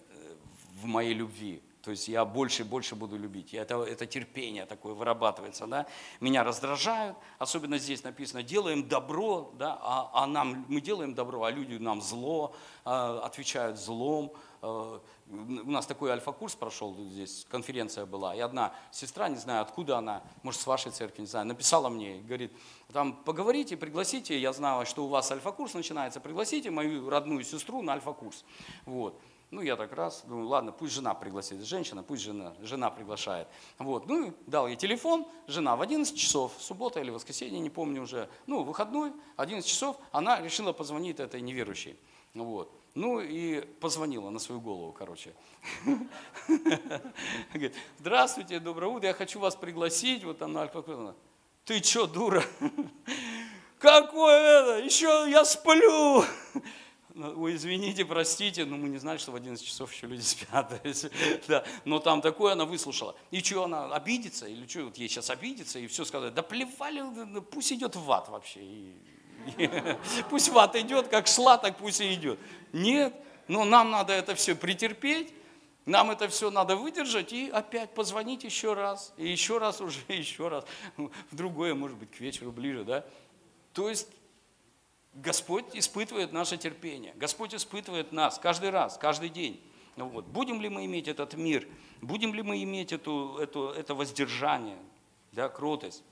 [0.82, 1.62] в моей любви.
[1.86, 3.54] То есть я больше и больше буду любить.
[3.54, 5.68] Это, это терпение такое вырабатывается.
[5.68, 5.86] Да?
[6.20, 9.78] Меня раздражают, особенно здесь написано, делаем добро, да?
[9.84, 14.34] а, а нам, мы делаем добро, а люди нам зло, а, отвечают злом.
[14.66, 19.98] А, у нас такой альфа-курс прошел, здесь конференция была, и одна сестра, не знаю, откуда
[19.98, 22.52] она, может, с вашей церкви, не знаю, написала мне, говорит,
[22.92, 27.94] там поговорите, пригласите, я знала, что у вас альфа-курс начинается, пригласите мою родную сестру на
[27.94, 28.44] альфа-курс.
[28.86, 29.20] Вот.
[29.52, 33.48] Ну, я так раз, думаю, ладно, пусть жена пригласит, женщина, пусть жена, жена приглашает.
[33.78, 38.30] Вот, ну, дал ей телефон, жена в 11 часов, суббота или воскресенье, не помню уже,
[38.48, 41.98] ну, выходной, 11 часов, она решила позвонить этой неверующей.
[42.34, 42.72] Вот.
[42.96, 45.34] Ну и позвонила на свою голову, короче.
[47.54, 51.14] Говорит, здравствуйте, доброе утро, я хочу вас пригласить, вот там на альфа
[51.66, 52.42] Ты что, дура?
[53.80, 54.86] Какое это?
[54.86, 56.24] Еще я сплю.
[57.16, 60.82] Ой, извините, простите, но мы не знали, что в 11 часов еще люди спят.
[61.50, 61.66] да.
[61.84, 63.18] Но там такое она выслушала.
[63.30, 64.48] И что, она обидится?
[64.48, 66.34] Или что, вот ей сейчас обидится и все сказать?
[66.34, 68.62] Да плевали, пусть идет в ад вообще.
[68.62, 69.15] И
[70.30, 72.40] Пусть в ад идет, как шла, так пусть и идет.
[72.74, 73.14] Нет,
[73.48, 75.34] но нам надо это все претерпеть,
[75.86, 80.48] нам это все надо выдержать и опять позвонить еще раз, и еще раз уже, еще
[80.48, 80.66] раз,
[80.98, 83.06] в другое, может быть, к вечеру ближе, да.
[83.74, 84.08] То есть
[85.14, 89.62] Господь испытывает наше терпение, Господь испытывает нас каждый раз, каждый день.
[89.96, 90.26] Вот.
[90.26, 91.68] Будем ли мы иметь этот мир,
[92.02, 94.78] будем ли мы иметь эту, эту, это воздержание,
[95.32, 96.04] да, кротость.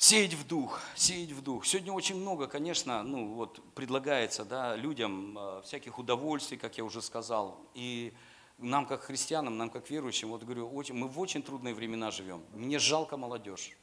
[0.00, 1.66] Сеять в дух, сеять в дух.
[1.66, 7.02] Сегодня очень много, конечно, ну вот предлагается да, людям э, всяких удовольствий, как я уже
[7.02, 7.60] сказал.
[7.74, 8.12] И
[8.58, 12.44] нам, как христианам, нам, как верующим, вот говорю, очень, мы в очень трудные времена живем.
[12.52, 13.76] Мне жалко молодежь.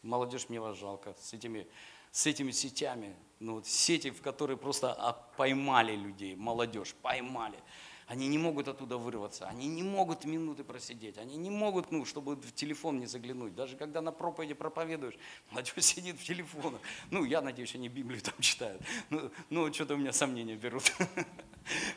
[0.00, 1.66] Молодежь мне вас жалко с этими,
[2.10, 3.14] с этими сетями.
[3.38, 7.58] Ну, вот сети, в которые просто а, поймали людей, молодежь, поймали.
[8.10, 12.34] Они не могут оттуда вырваться, они не могут минуты просидеть, они не могут, ну, чтобы
[12.34, 13.54] в телефон не заглянуть.
[13.54, 15.14] Даже когда на проповеди проповедуешь,
[15.50, 16.80] молодежь сидит в телефонах.
[17.12, 18.82] Ну, я надеюсь, они Библию там читают.
[19.10, 20.92] Ну, ну что-то у меня сомнения берут.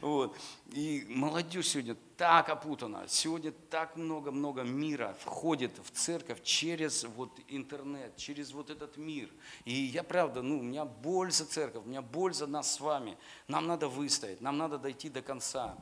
[0.02, 0.38] Вот.
[0.74, 8.16] И молодежь сегодня так опутана, сегодня так много-много мира входит в церковь через вот интернет,
[8.18, 9.30] через вот этот мир.
[9.66, 12.80] И я правда, ну, у меня боль за церковь, у меня боль за нас с
[12.80, 13.18] вами.
[13.48, 15.78] Нам надо выстоять, нам надо дойти до конца.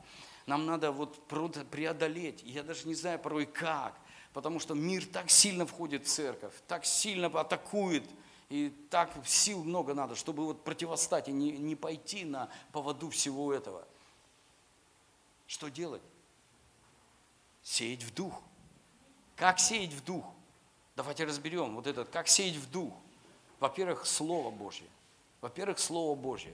[0.46, 3.98] Нам надо вот преодолеть, я даже не знаю порой как,
[4.32, 8.04] потому что мир так сильно входит в церковь, так сильно атакует,
[8.48, 13.52] и так сил много надо, чтобы вот противостать и не, не пойти на поводу всего
[13.52, 13.86] этого.
[15.46, 16.02] Что делать?
[17.62, 18.40] Сеять в дух.
[19.36, 20.24] Как сеять в дух?
[20.96, 22.92] Давайте разберем вот этот, как сеять в дух.
[23.60, 24.86] Во-первых, Слово Божье.
[25.40, 26.52] Во-первых, Слово Божье.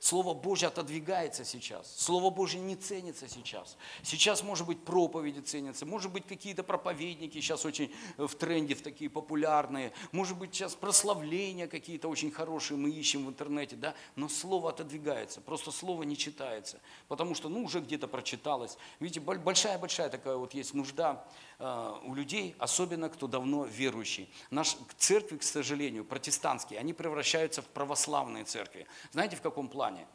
[0.00, 1.94] Слово Божье отодвигается сейчас.
[1.94, 3.76] Слово Божье не ценится сейчас.
[4.02, 9.10] Сейчас, может быть, проповеди ценятся, может быть, какие-то проповедники сейчас очень в тренде, в такие
[9.10, 14.70] популярные, может быть, сейчас прославления какие-то очень хорошие мы ищем в интернете, да, но Слово
[14.70, 18.78] отодвигается, просто Слово не читается, потому что, ну, уже где-то прочиталось.
[19.00, 21.49] Видите, большая-большая такая вот есть нужда Э,
[22.04, 24.32] у людей, особенно кто давно верующий.
[24.50, 28.86] Наши церкви, к сожалению, протестантские, они превращаются в православные церкви.
[29.12, 30.06] Знаете, в каком плане?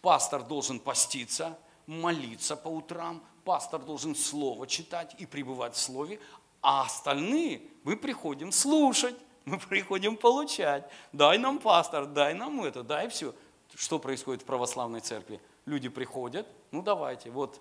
[0.00, 1.56] Пастор должен поститься,
[1.86, 6.18] молиться по утрам, пастор должен слово читать и пребывать в слове,
[6.60, 10.90] а остальные мы приходим слушать, мы приходим получать.
[11.12, 13.34] Дай нам пастор, дай нам это, дай все.
[13.74, 15.40] Что происходит в православной церкви?
[15.66, 17.60] Люди приходят, ну давайте, вот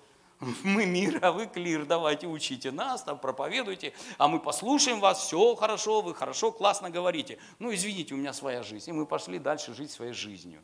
[0.64, 5.56] мы мир, а вы клир, давайте учите нас, там проповедуйте, а мы послушаем вас, все
[5.56, 7.38] хорошо, вы хорошо, классно говорите.
[7.60, 8.90] Ну, извините, у меня своя жизнь.
[8.90, 10.62] И мы пошли дальше жить своей жизнью.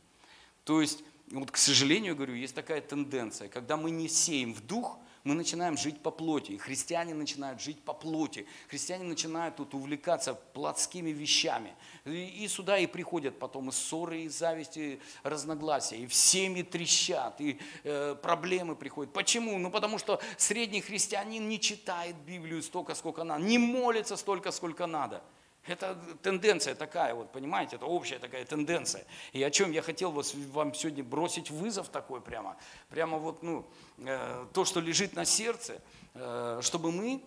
[0.64, 4.98] То есть, вот, к сожалению, говорю, есть такая тенденция, когда мы не сеем в дух–
[5.30, 6.54] мы начинаем жить по плоти.
[6.54, 8.48] И христиане начинают жить по плоти.
[8.68, 11.76] Христиане начинают тут увлекаться плотскими вещами.
[12.06, 15.98] И, и сюда и приходят потом и ссоры, и зависти, разногласия.
[15.98, 19.14] И в семьи трещат, и э, проблемы приходят.
[19.14, 19.60] Почему?
[19.60, 24.88] Ну потому что средний христианин не читает Библию столько, сколько надо, не молится столько, сколько
[24.88, 25.22] надо.
[25.66, 29.06] Это тенденция такая, вот, понимаете, это общая такая тенденция.
[29.34, 32.58] И о чем я хотел вот вам сегодня бросить вызов такой прямо,
[32.90, 33.66] прямо вот, ну,
[33.98, 35.82] э, то, что лежит на сердце,
[36.16, 37.24] э, чтобы мы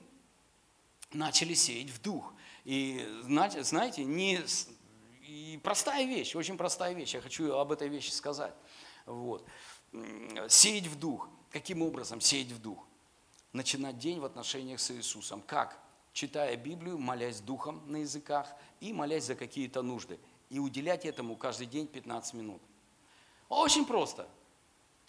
[1.13, 2.33] начали сеять в дух.
[2.65, 3.07] И,
[3.61, 4.41] знаете, не,
[5.23, 8.55] и простая вещь, очень простая вещь, я хочу об этой вещи сказать.
[9.07, 9.47] Вот.
[10.49, 11.29] Сеять в дух.
[11.51, 12.79] Каким образом сеять в дух?
[13.53, 15.43] Начинать день в отношениях с Иисусом.
[15.43, 15.79] Как?
[16.13, 18.49] Читая Библию, молясь духом на языках
[18.81, 20.19] и молясь за какие-то нужды.
[20.51, 22.61] И уделять этому каждый день 15 минут.
[23.49, 24.29] Очень просто.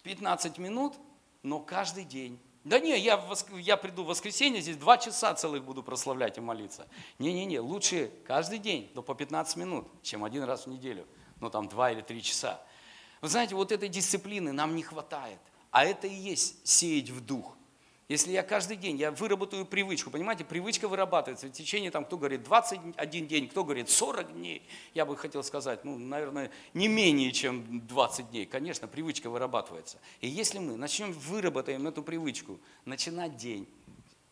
[0.02, 0.94] 15 минут,
[1.42, 2.38] но каждый день.
[2.64, 3.22] Да не, я,
[3.58, 6.88] я приду в воскресенье, здесь два часа целых буду прославлять и молиться.
[7.18, 11.06] Не-не-не, лучше каждый день, но по 15 минут, чем один раз в неделю.
[11.40, 12.60] Ну там два или три часа.
[13.20, 15.38] Вы знаете, вот этой дисциплины нам не хватает.
[15.70, 17.56] А это и есть сеять в дух–
[18.08, 22.42] если я каждый день, я выработаю привычку, понимаете, привычка вырабатывается в течение, там, кто говорит
[22.42, 24.62] 21 день, кто говорит 40 дней,
[24.92, 28.44] я бы хотел сказать, ну, наверное, не менее, чем 20 дней.
[28.44, 29.98] Конечно, привычка вырабатывается.
[30.20, 33.66] И если мы начнем, выработаем эту привычку, начинать день,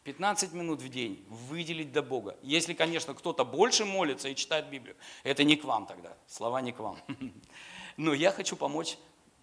[0.04, 2.36] 15 минут в день выделить до Бога.
[2.42, 6.72] Если, конечно, кто-то больше молится и читает Библию, это не к вам тогда, слова не
[6.72, 6.98] к вам.
[7.96, 8.98] Но я хочу помочь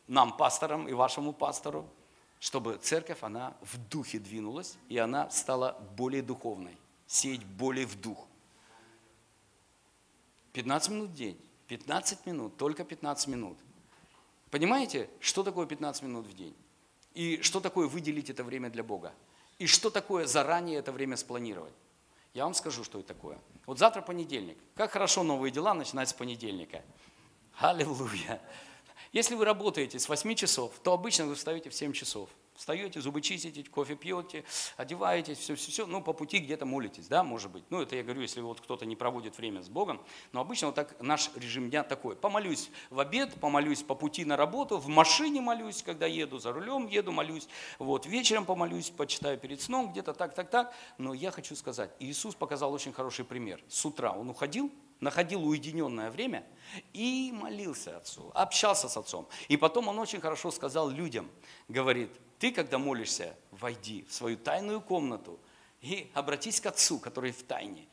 [0.07, 1.87] нам, пасторам и вашему пастору,
[2.39, 8.25] чтобы церковь, она в духе двинулась, и она стала более духовной, сеять более в дух.
[10.53, 13.57] 15 минут в день, 15 минут, только 15 минут.
[14.49, 16.55] Понимаете, что такое 15 минут в день?
[17.13, 19.13] И что такое выделить это время для Бога?
[19.57, 21.73] И что такое заранее это время спланировать?
[22.33, 23.37] Я вам скажу, что это такое.
[23.65, 24.57] Вот завтра понедельник.
[24.75, 26.83] Как хорошо новые дела начинать с понедельника.
[27.57, 28.41] Аллилуйя.
[29.11, 32.29] Если вы работаете с 8 часов, то обычно вы встаете в 7 часов.
[32.53, 34.43] Встаете, зубы чистите, кофе пьете,
[34.75, 37.63] одеваетесь, все, все, все, ну, по пути где-то молитесь, да, может быть.
[37.69, 40.01] Ну, это я говорю, если вот кто-то не проводит время с Богом.
[40.33, 42.17] Но обычно вот так наш режим дня такой.
[42.17, 46.85] Помолюсь в обед, помолюсь по пути на работу, в машине молюсь, когда еду, за рулем
[46.87, 47.47] еду, молюсь.
[47.79, 50.73] Вот, вечером помолюсь, почитаю перед сном, где-то так, так, так.
[50.97, 53.63] Но я хочу сказать, Иисус показал очень хороший пример.
[53.69, 56.45] С утра он уходил, находил уединенное время
[56.93, 59.27] и молился Отцу, общался с Отцом.
[59.47, 61.29] И потом он очень хорошо сказал людям,
[61.67, 65.39] говорит, ты, когда молишься, войди в свою тайную комнату
[65.81, 67.87] и обратись к Отцу, который в тайне,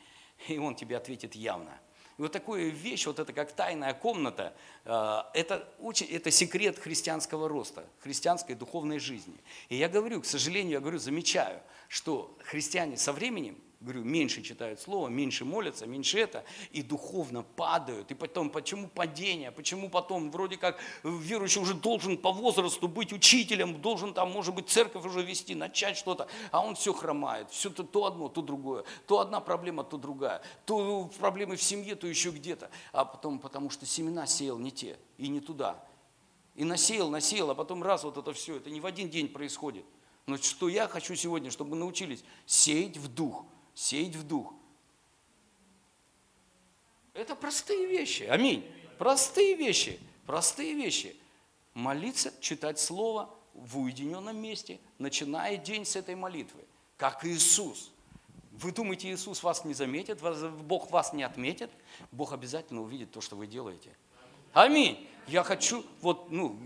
[0.47, 1.79] и Он тебе ответит явно.
[2.17, 5.67] И вот такую вещь, вот это как тайная комната, э, это,
[6.09, 9.37] это секрет христианского роста, христианской духовной жизни.
[9.69, 14.79] И я говорю, к сожалению, я говорю, замечаю, что христиане со временем говорю, меньше читают
[14.79, 18.11] слово, меньше молятся, меньше это, и духовно падают.
[18.11, 23.81] И потом, почему падение, почему потом, вроде как верующий уже должен по возрасту быть учителем,
[23.81, 27.83] должен там, может быть, церковь уже вести, начать что-то, а он все хромает, все то,
[27.83, 32.31] то одно, то другое, то одна проблема, то другая, то проблемы в семье, то еще
[32.31, 35.83] где-то, а потом, потому что семена сеял не те и не туда.
[36.55, 39.85] И насеял, насеял, а потом раз вот это все, это не в один день происходит.
[40.27, 43.45] Но что я хочу сегодня, чтобы мы научились сеять в дух–
[43.77, 44.53] сеять в дух.
[47.13, 48.23] Это простые вещи.
[48.23, 48.65] Аминь.
[48.97, 49.99] Простые вещи.
[50.25, 51.15] Простые вещи.
[51.75, 56.61] Молиться, читать Слово в уединенном месте, начиная день с этой молитвы.
[56.97, 57.91] Как Иисус.
[58.51, 60.19] Вы думаете, Иисус вас не заметит,
[60.63, 61.69] Бог вас не отметит?
[62.11, 63.95] Бог обязательно увидит то, что вы делаете.
[64.53, 65.07] Аминь.
[65.27, 66.59] Я хочу, вот, ну,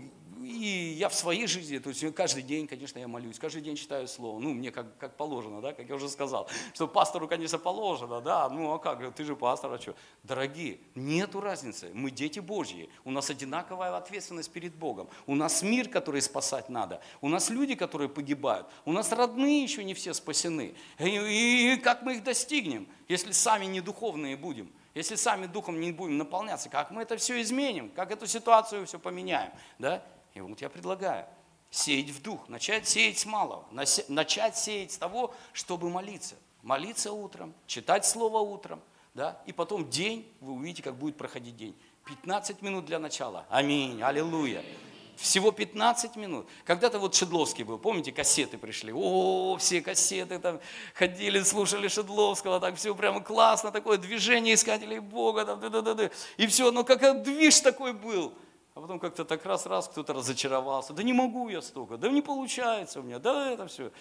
[0.44, 4.08] и я в своей жизни, то есть каждый день, конечно, я молюсь, каждый день читаю
[4.08, 8.20] слово, ну, мне как, как положено, да, как я уже сказал, что пастору, конечно, положено,
[8.20, 9.94] да, ну, а как, ты же пастор, а что?
[10.22, 15.88] Дорогие, нету разницы, мы дети Божьи, у нас одинаковая ответственность перед Богом, у нас мир,
[15.88, 20.74] который спасать надо, у нас люди, которые погибают, у нас родные еще не все спасены,
[20.98, 25.80] и, и, и как мы их достигнем, если сами не духовные будем– если сами духом
[25.80, 30.02] не будем наполняться, как мы это все изменим, как эту ситуацию все поменяем, да?
[30.34, 31.26] И вот я предлагаю
[31.70, 33.66] сеять в дух, начать сеять с малого,
[34.08, 36.36] начать сеять с того, чтобы молиться.
[36.62, 38.80] Молиться утром, читать Слово утром,
[39.14, 41.76] да, и потом день, вы увидите, как будет проходить день.
[42.06, 43.46] 15 минут для начала.
[43.50, 44.62] Аминь, аллилуйя.
[45.16, 46.48] Всего 15 минут.
[46.64, 48.92] Когда-то вот Шедловский был, помните, кассеты пришли.
[48.92, 50.60] О, все кассеты там
[50.94, 55.94] ходили, слушали Шедловского, так все прямо классно, такое движение искателей Бога, там, да, да, да,
[55.94, 56.10] да.
[56.36, 58.34] и все, но как движ такой был.
[58.74, 60.94] А потом как-то так раз-раз кто-то разочаровался.
[60.94, 63.92] Да не могу я столько, да не получается у меня, да это все.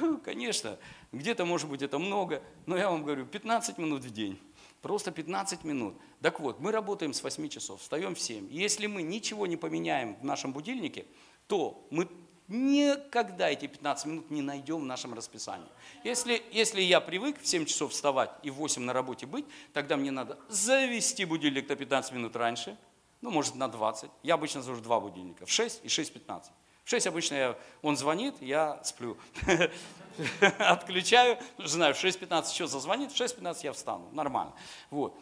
[0.24, 0.76] Конечно,
[1.12, 4.40] где-то может быть это много, но я вам говорю, 15 минут в день.
[4.82, 5.94] Просто 15 минут.
[6.20, 8.48] Так вот, мы работаем с 8 часов, встаем в 7.
[8.50, 11.06] Если мы ничего не поменяем в нашем будильнике,
[11.46, 12.08] то мы
[12.48, 15.68] никогда эти 15 минут не найдем в нашем расписании.
[16.02, 19.96] Если, если я привык в 7 часов вставать и в 8 на работе быть, тогда
[19.96, 22.76] мне надо завести будильник на 15 минут раньше–
[23.20, 24.10] ну, может, на 20.
[24.22, 26.44] Я обычно завожу два будильника, в 6 и 6.15.
[26.84, 29.16] В 6 обычно я, он звонит, я сплю.
[30.58, 34.54] Отключаю, знаю, в 6.15 что зазвонит, в 6.15 я встану, нормально.
[34.90, 35.14] Вот.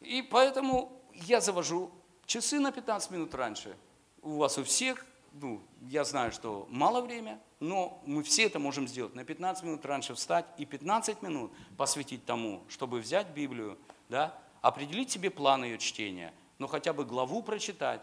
[0.00, 1.90] И поэтому я завожу
[2.26, 3.76] часы на 15 минут раньше.
[4.22, 8.88] У вас у всех, ну, я знаю, что мало время, но мы все это можем
[8.88, 9.14] сделать.
[9.14, 13.76] На 15 минут раньше встать и 15 минут посвятить тому, чтобы взять Библию,
[14.08, 18.02] да, определить себе план ее чтения– но хотя бы главу прочитать.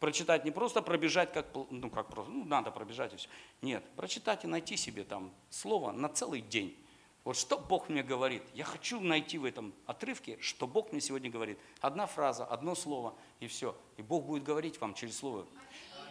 [0.00, 3.28] Прочитать не просто пробежать, как, ну, как просто, ну, надо пробежать и все.
[3.62, 6.76] Нет, прочитать и найти себе там слово на целый день.
[7.24, 8.42] Вот что Бог мне говорит.
[8.54, 11.58] Я хочу найти в этом отрывке, что Бог мне сегодня говорит.
[11.80, 13.76] Одна фраза, одно слово, и все.
[13.98, 15.46] И Бог будет говорить вам через слово.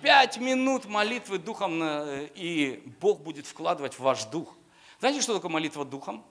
[0.01, 4.53] Пять минут молитвы духом, э, и Бог будет вкладывать в ваш дух.
[4.99, 6.23] Знаете, что такое молитва духом?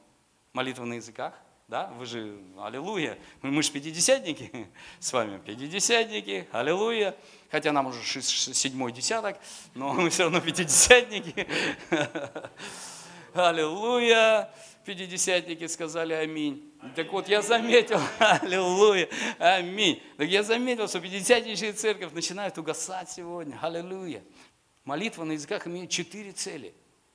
[0.53, 1.35] Молитва на языках.
[1.69, 4.69] Да, вы же, аллилуйя, мы, мы же пятидесятники
[5.01, 7.17] с вами, пятидесятники, аллилуйя.
[7.51, 9.37] Хотя нам уже седьмой десяток,
[9.75, 11.47] но мы все равно пятидесятники.
[13.35, 14.49] Аллилуйя.
[14.85, 16.73] Пятидесятники сказали аминь.
[16.95, 19.09] Так вот, я заметил, аллилуйя,
[19.41, 20.01] аминь.
[20.17, 23.59] Так я заметил, что пятидесятничная церковь начинает угасать сегодня.
[23.61, 24.23] Аллилуйя.
[24.85, 26.73] Молитва на языках имеет четыре цели.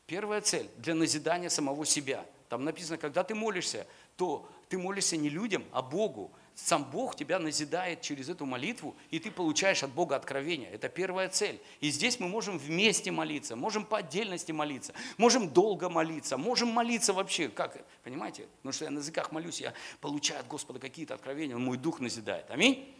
[0.08, 2.26] Первая цель– для назидания самого себя.
[2.52, 6.32] Там написано, когда ты молишься, то ты молишься не людям, а Богу.
[6.56, 10.70] Сам Бог тебя назидает через эту молитву, и ты получаешь от Бога откровение.
[10.70, 11.60] Это первая цель.
[11.80, 17.14] И здесь мы можем вместе молиться, можем по отдельности молиться, можем долго молиться, можем молиться
[17.14, 17.50] вообще.
[17.50, 17.84] Как?
[18.04, 18.48] Понимаете?
[18.58, 22.50] Потому что я на языках молюсь, я получаю от Господа какие-то откровения, мой дух назидает.
[22.52, 22.94] Аминь?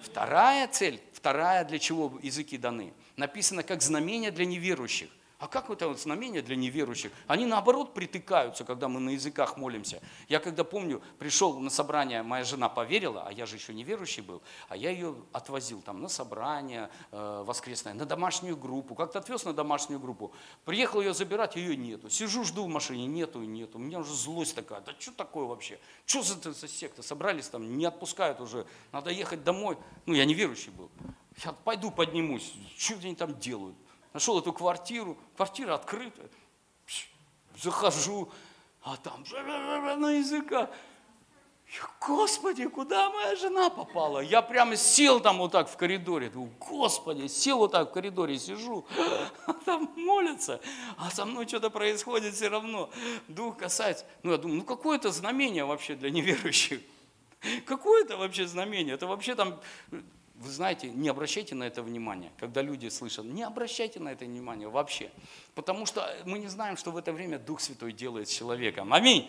[0.00, 5.10] Вторая цель, вторая, для чего языки даны, написано как знамение для неверующих.
[5.38, 7.12] А как это вот знамения для неверующих?
[7.28, 10.02] Они наоборот притыкаются, когда мы на языках молимся.
[10.28, 14.42] Я когда помню, пришел на собрание, моя жена поверила, а я же еще неверующий был,
[14.68, 18.96] а я ее отвозил там на собрание э, воскресное, на домашнюю группу.
[18.96, 20.32] Как-то отвез на домашнюю группу.
[20.64, 22.10] Приехал ее забирать, ее нету.
[22.10, 23.78] Сижу, жду в машине, нету и нету.
[23.78, 25.78] У меня уже злость такая, да что такое вообще?
[26.04, 27.00] Что за, за секта?
[27.04, 29.78] Собрались там, не отпускают уже, надо ехать домой.
[30.04, 30.90] Ну, я неверующий был.
[31.44, 33.76] Я пойду поднимусь, что они там делают?
[34.18, 36.28] Нашел эту квартиру, квартира открыта.
[37.56, 38.28] Захожу,
[38.82, 40.70] а там на языках.
[42.04, 44.18] Господи, куда моя жена попала?
[44.18, 46.30] Я прямо сел там вот так в коридоре.
[46.30, 48.84] Думаю, Господи, сел вот так в коридоре, сижу,
[49.46, 50.60] а там молятся,
[50.96, 52.90] а со мной что-то происходит все равно.
[53.28, 54.04] Дух касается.
[54.24, 56.80] Ну, я думаю, ну какое это знамение вообще для неверующих?
[57.66, 58.94] Какое это вообще знамение?
[58.96, 59.60] Это вообще там
[60.38, 64.68] вы знаете, не обращайте на это внимание, когда люди слышат, не обращайте на это внимание
[64.68, 65.10] вообще.
[65.54, 68.92] Потому что мы не знаем, что в это время Дух Святой делает с человеком.
[68.92, 69.28] Аминь.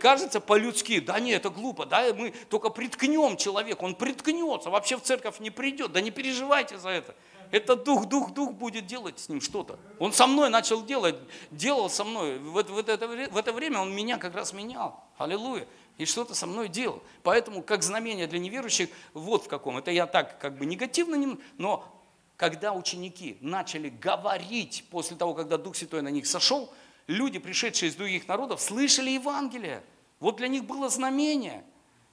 [0.00, 5.02] Кажется по-людски, да не, это глупо, да, мы только приткнем человека, он приткнется, вообще в
[5.02, 7.14] церковь не придет, да не переживайте за это.
[7.50, 9.78] Это дух, дух, дух будет делать с ним что-то.
[9.98, 11.16] Он со мной начал делать,
[11.50, 12.38] делал со мной.
[12.38, 15.04] В в, это, в это время он меня как раз менял.
[15.16, 15.66] Аллилуйя
[15.98, 17.02] и что-то со мной делал.
[17.22, 19.78] Поэтому, как знамение для неверующих, вот в каком.
[19.78, 21.92] Это я так как бы негативно, но
[22.36, 26.72] когда ученики начали говорить после того, когда Дух Святой на них сошел,
[27.06, 29.82] люди, пришедшие из других народов, слышали Евангелие.
[30.20, 31.64] Вот для них было знамение.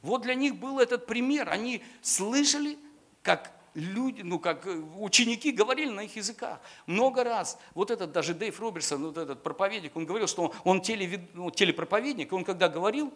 [0.02, 1.50] Вот для них был этот пример.
[1.50, 2.78] Они слышали,
[3.22, 6.60] как люди, ну как э, ученики говорили на их языках.
[6.86, 7.58] Много раз.
[7.74, 12.32] Вот этот даже Дэйв Роберсон, вот этот проповедник, он говорил, что он телевид, ну, телепроповедник,
[12.34, 13.14] он когда говорил,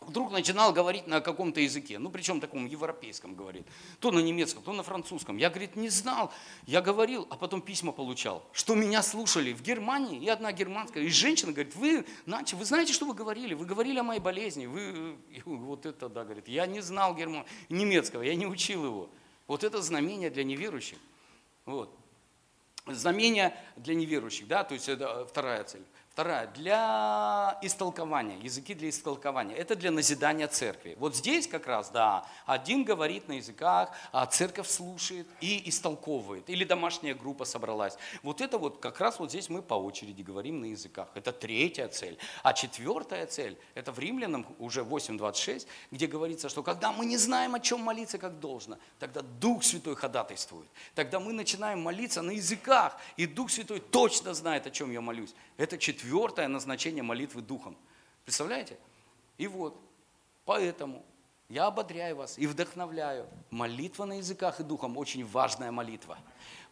[0.00, 3.66] вдруг начинал говорить на каком-то языке, ну причем таком европейском говорит,
[4.00, 5.36] то на немецком, то на французском.
[5.36, 6.32] Я, говорит, не знал,
[6.66, 11.08] я говорил, а потом письма получал, что меня слушали в Германии, и одна германская, и
[11.08, 13.54] женщина говорит, вы, Начи, вы знаете, что вы говорили?
[13.54, 17.44] Вы говорили о моей болезни, вы, и вот это, да, говорит, я не знал герман...
[17.68, 19.10] немецкого, я не учил его.
[19.46, 20.98] Вот это знамение для неверующих.
[21.64, 21.94] Вот.
[22.86, 25.84] Знамение для неверующих, да, то есть это вторая цель.
[26.18, 29.54] Вторая, для истолкования, языки для истолкования.
[29.54, 30.96] Это для назидания церкви.
[30.98, 36.50] Вот здесь как раз, да, один говорит на языках, а церковь слушает и истолковывает.
[36.50, 37.96] Или домашняя группа собралась.
[38.24, 41.06] Вот это вот как раз вот здесь мы по очереди говорим на языках.
[41.14, 42.18] Это третья цель.
[42.42, 47.54] А четвертая цель, это в Римлянам уже 8.26, где говорится, что когда мы не знаем,
[47.54, 50.66] о чем молиться как должно, тогда Дух Святой ходатайствует.
[50.96, 55.32] Тогда мы начинаем молиться на языках, и Дух Святой точно знает, о чем я молюсь.
[55.56, 57.76] Это четвертая четвертое назначение молитвы духом.
[58.24, 58.78] Представляете?
[59.36, 59.78] И вот,
[60.46, 61.04] поэтому
[61.50, 63.26] я ободряю вас и вдохновляю.
[63.50, 66.16] Молитва на языках и духом очень важная молитва.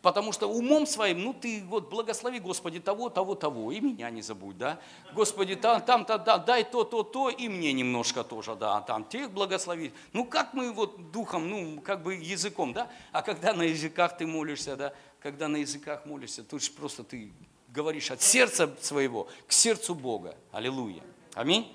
[0.00, 4.22] Потому что умом своим, ну ты вот благослови, Господи, того, того, того, и меня не
[4.22, 4.78] забудь, да.
[5.12, 9.04] Господи, там, там, то, да, дай то, то, то, и мне немножко тоже, да, там
[9.04, 9.92] тех благослови.
[10.14, 14.26] Ну как мы вот духом, ну как бы языком, да, а когда на языках ты
[14.26, 17.32] молишься, да, когда на языках молишься, тут же просто ты
[17.76, 20.34] говоришь от сердца своего к сердцу Бога.
[20.50, 21.02] Аллилуйя.
[21.34, 21.70] Аминь.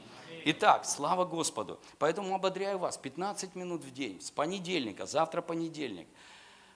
[0.46, 1.80] Итак, слава Господу.
[2.00, 6.08] Поэтому ободряю вас 15 минут в день, с понедельника, завтра понедельник.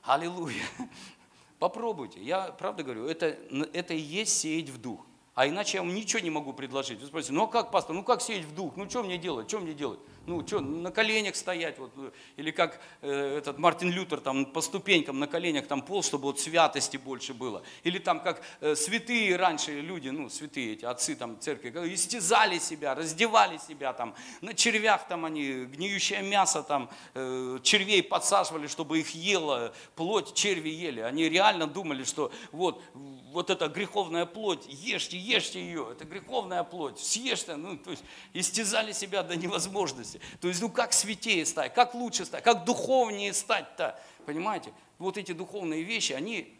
[0.04, 0.64] Аллилуйя.
[1.60, 2.22] Попробуйте.
[2.22, 3.38] Я правда говорю, это,
[3.74, 5.02] это и есть сеять в дух.
[5.34, 7.02] А иначе я вам ничего не могу предложить.
[7.02, 8.78] Вы спросите, ну а как, пастор, ну как сеять в дух?
[8.78, 10.00] Ну что мне делать, что мне делать?
[10.28, 11.78] Ну что, на коленях стоять?
[11.78, 11.92] Вот,
[12.36, 16.40] или как э, этот Мартин Лютер там по ступенькам на коленях там пол, чтобы вот
[16.40, 17.62] святости больше было.
[17.84, 22.96] Или там как э, святые раньше люди, ну святые эти отцы там церкви, истязали себя,
[22.96, 29.14] раздевали себя там, на червях там они, гниющее мясо там, э, червей подсаживали, чтобы их
[29.14, 31.02] ела, плоть черви ели.
[31.02, 32.82] Они реально думали, что вот
[33.36, 38.94] вот эта греховная плоть, ешьте, ешьте ее, это греховная плоть, съешьте, ну, то есть истязали
[38.94, 40.15] себя до невозможности.
[40.42, 44.74] То есть, ну, как святее стать, как лучше стать, как духовнее стать-то, понимаете?
[44.98, 46.54] Вот эти духовные вещи, они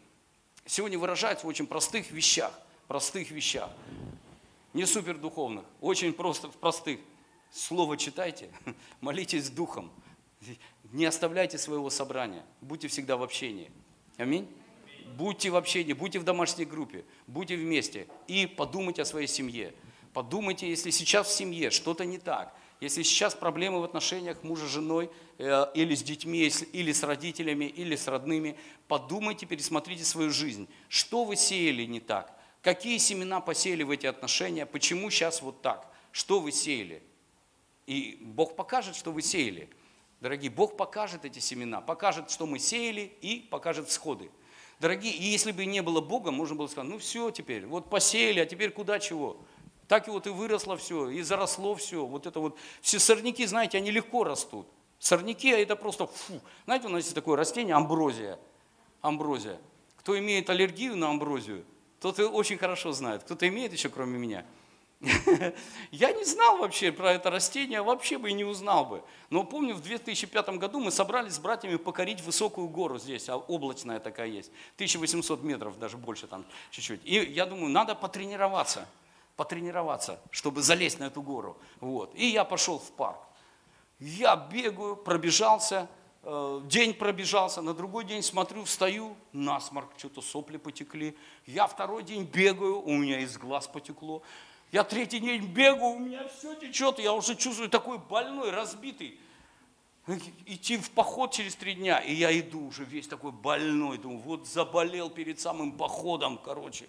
[0.66, 2.52] сегодня выражаются в очень простых вещах,
[2.86, 3.70] простых вещах,
[4.72, 7.00] не супер духовных, очень просто в простых.
[7.52, 8.50] Слово читайте,
[9.00, 9.90] молитесь духом,
[10.92, 13.70] не оставляйте своего собрания, будьте всегда в общении.
[14.18, 14.48] Аминь
[15.16, 19.74] будьте в общении, будьте в домашней группе, будьте вместе и подумайте о своей семье.
[20.12, 24.70] Подумайте, если сейчас в семье что-то не так, если сейчас проблемы в отношениях мужа с
[24.70, 28.56] женой, э, или с детьми, или с родителями, или с родными,
[28.88, 30.68] подумайте, пересмотрите свою жизнь.
[30.88, 32.38] Что вы сеяли не так?
[32.62, 34.66] Какие семена посеяли в эти отношения?
[34.66, 35.90] Почему сейчас вот так?
[36.12, 37.02] Что вы сеяли?
[37.86, 39.68] И Бог покажет, что вы сеяли.
[40.20, 44.30] Дорогие, Бог покажет эти семена, покажет, что мы сеяли и покажет сходы.
[44.80, 48.40] Дорогие, и если бы не было Бога, можно было сказать, ну все теперь, вот посеяли,
[48.40, 49.38] а теперь куда чего?
[49.88, 52.04] Так и вот и выросло все, и заросло все.
[52.04, 54.66] Вот это вот, все сорняки, знаете, они легко растут.
[54.98, 56.40] Сорняки, а это просто фу.
[56.64, 58.38] Знаете, у нас есть такое растение, амброзия.
[59.02, 59.58] Амброзия.
[59.98, 61.64] Кто имеет аллергию на амброзию,
[62.00, 63.22] тот очень хорошо знает.
[63.24, 64.44] Кто-то имеет еще, кроме меня–
[65.90, 69.02] Я не знал вообще про это растение, вообще бы и не узнал бы.
[69.30, 74.00] Но помню, в 2005 году мы собрались с братьями покорить высокую гору здесь, а облачная
[74.00, 77.00] такая есть, 1800 метров, даже больше там чуть-чуть.
[77.04, 78.88] И я думаю, надо потренироваться,
[79.36, 81.58] потренироваться, чтобы залезть на эту гору.
[81.80, 82.14] Вот.
[82.14, 83.18] И я пошел в парк.
[83.98, 85.88] Я бегаю, пробежался,
[86.22, 91.16] э, день пробежался, на другой день смотрю, встаю, насморк, что-то сопли потекли.
[91.46, 94.22] Я второй день бегаю, у меня из глаз потекло.
[94.72, 99.18] Я третий день бегаю, у меня все течет, я уже чувствую такой больной, разбитый.
[100.46, 104.46] Идти в поход через три дня, и я иду уже весь такой больной, думаю, вот
[104.46, 106.88] заболел перед самым походом, короче.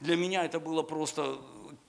[0.00, 1.38] Для меня это было просто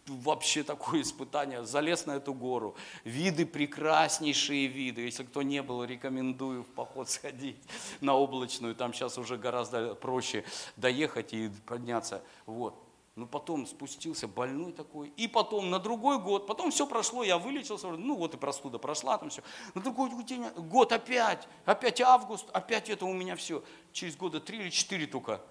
[0.07, 1.65] вообще такое испытание.
[1.65, 2.76] Залез на эту гору.
[3.03, 5.01] Виды прекраснейшие виды.
[5.01, 7.57] Если кто не был, рекомендую в поход сходить
[8.01, 8.76] на облачную.
[8.76, 10.43] Там сейчас уже гораздо проще
[10.76, 12.24] доехать и подняться.
[12.45, 12.86] Вот.
[13.18, 15.11] Ну, потом спустился больной такой.
[15.18, 19.18] И потом на другой год, потом все прошло, я вылечился, ну вот и простуда прошла,
[19.18, 19.41] там все.
[19.74, 23.63] На другой день, год опять, опять август, опять это у меня все.
[23.91, 25.41] Через года три или четыре только.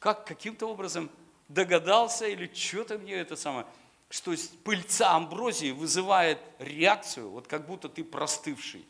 [0.00, 1.08] Как каким-то образом
[1.48, 3.64] догадался или что-то мне это самое,
[4.10, 8.86] что пыльца амброзии вызывает реакцию, вот как будто ты простывший.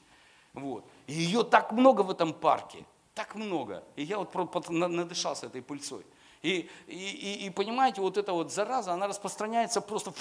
[0.54, 0.84] Вот.
[1.06, 2.84] И ее так много в этом парке,
[3.14, 3.84] так много.
[3.94, 4.34] И я вот
[4.70, 6.04] надышался этой пыльцой.
[6.42, 10.12] И, и, и, и понимаете, вот эта вот зараза, она распространяется просто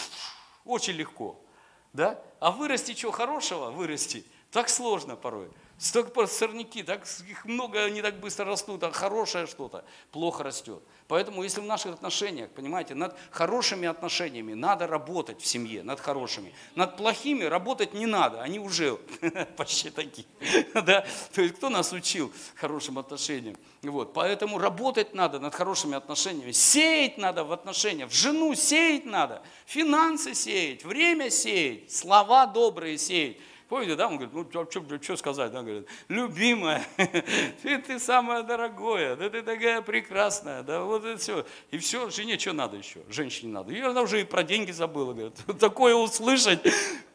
[0.66, 1.40] очень легко.
[1.94, 2.22] Да?
[2.40, 5.50] А вырасти чего хорошего, вырасти, так сложно порой.
[5.82, 10.84] Столько сорняки, так их много, они так быстро растут, а хорошее что-то плохо растет.
[11.08, 16.54] Поэтому если в наших отношениях, понимаете, над хорошими отношениями надо работать в семье, над хорошими.
[16.76, 18.98] Над плохими работать не надо, они уже
[19.58, 20.28] почти такие.
[20.74, 21.06] Да?
[21.34, 23.58] То есть кто нас учил хорошим отношениям?
[23.82, 24.14] Вот.
[24.14, 26.52] Поэтому работать надо над хорошими отношениями.
[26.52, 28.12] Сеять надо в отношениях.
[28.12, 29.42] В жену сеять надо.
[29.66, 33.38] Финансы сеять, время сеять, слова добрые сеять.
[33.72, 34.68] Помните, да, он говорит, ну
[35.00, 36.86] что, сказать, да, говорит, любимая,
[37.64, 41.46] ты, ты самая дорогая, да ты такая прекрасная, да, вот это все.
[41.72, 43.00] И все, жене что надо еще?
[43.08, 43.72] Женщине надо.
[43.72, 46.60] И она уже и про деньги забыла, говорит, такое услышать,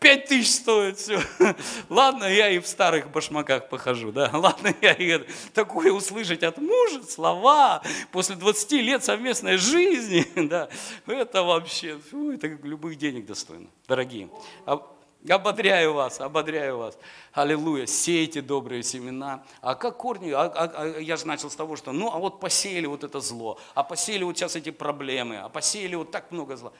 [0.01, 1.21] пять тысяч стоит все.
[1.91, 7.03] Ладно, я и в старых башмаках похожу, да, ладно, я и такое услышать от мужа,
[7.03, 7.83] слова,
[8.13, 10.71] после 20 лет совместной жизни, да,
[11.07, 14.31] это вообще, фу, это любых денег достойно, дорогие.
[15.29, 16.99] Ободряю вас, ободряю вас.
[17.33, 17.87] Аллилуйя.
[17.87, 19.45] Сейте добрые семена.
[19.61, 20.31] А как корни?
[20.31, 23.21] А, а, а, я же начал с того, что ну, а вот посеяли вот это
[23.21, 26.73] зло, а посеяли вот сейчас эти проблемы, а посеяли вот так много зла.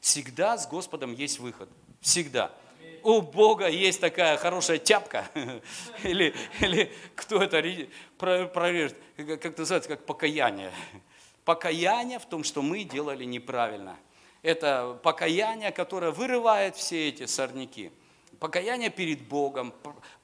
[0.00, 1.68] Всегда с Господом есть выход.
[2.00, 2.50] Всегда.
[3.02, 5.24] У Бога есть такая хорошая тяпка,
[6.02, 7.62] или, или кто это
[8.18, 10.70] проверит, как называется, как покаяние.
[11.44, 13.96] Покаяние в том, что мы делали неправильно–
[14.42, 17.90] это покаяние, которое вырывает все эти сорняки.
[18.38, 19.74] Покаяние перед Богом,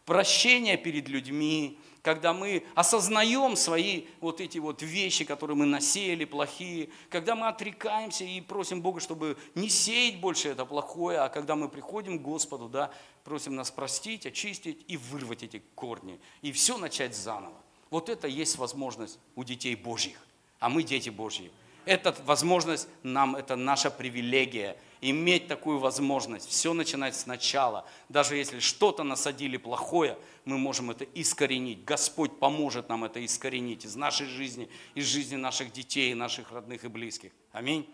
[0.07, 6.89] прощение перед людьми, когда мы осознаем свои вот эти вот вещи, которые мы насеяли, плохие,
[7.11, 11.69] когда мы отрекаемся и просим Бога, чтобы не сеять больше это плохое, а когда мы
[11.69, 12.93] приходим к Господу, да,
[13.25, 17.61] просим нас простить, очистить и вырвать эти корни, и все начать заново.
[17.91, 20.17] Вот это есть возможность у детей Божьих,
[20.61, 21.51] а мы дети Божьи
[21.87, 27.89] эта возможность нам, это наша привилегия, иметь такую возможность, все начинать сначала.
[28.09, 31.85] Даже если что-то насадили плохое, мы можем это искоренить.
[31.85, 36.89] Господь поможет нам это искоренить из нашей жизни, из жизни наших детей, наших родных и
[36.89, 37.33] близких.
[37.53, 37.89] Аминь.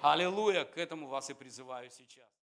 [0.00, 2.31] Аллилуйя, к этому вас и призываю сейчас.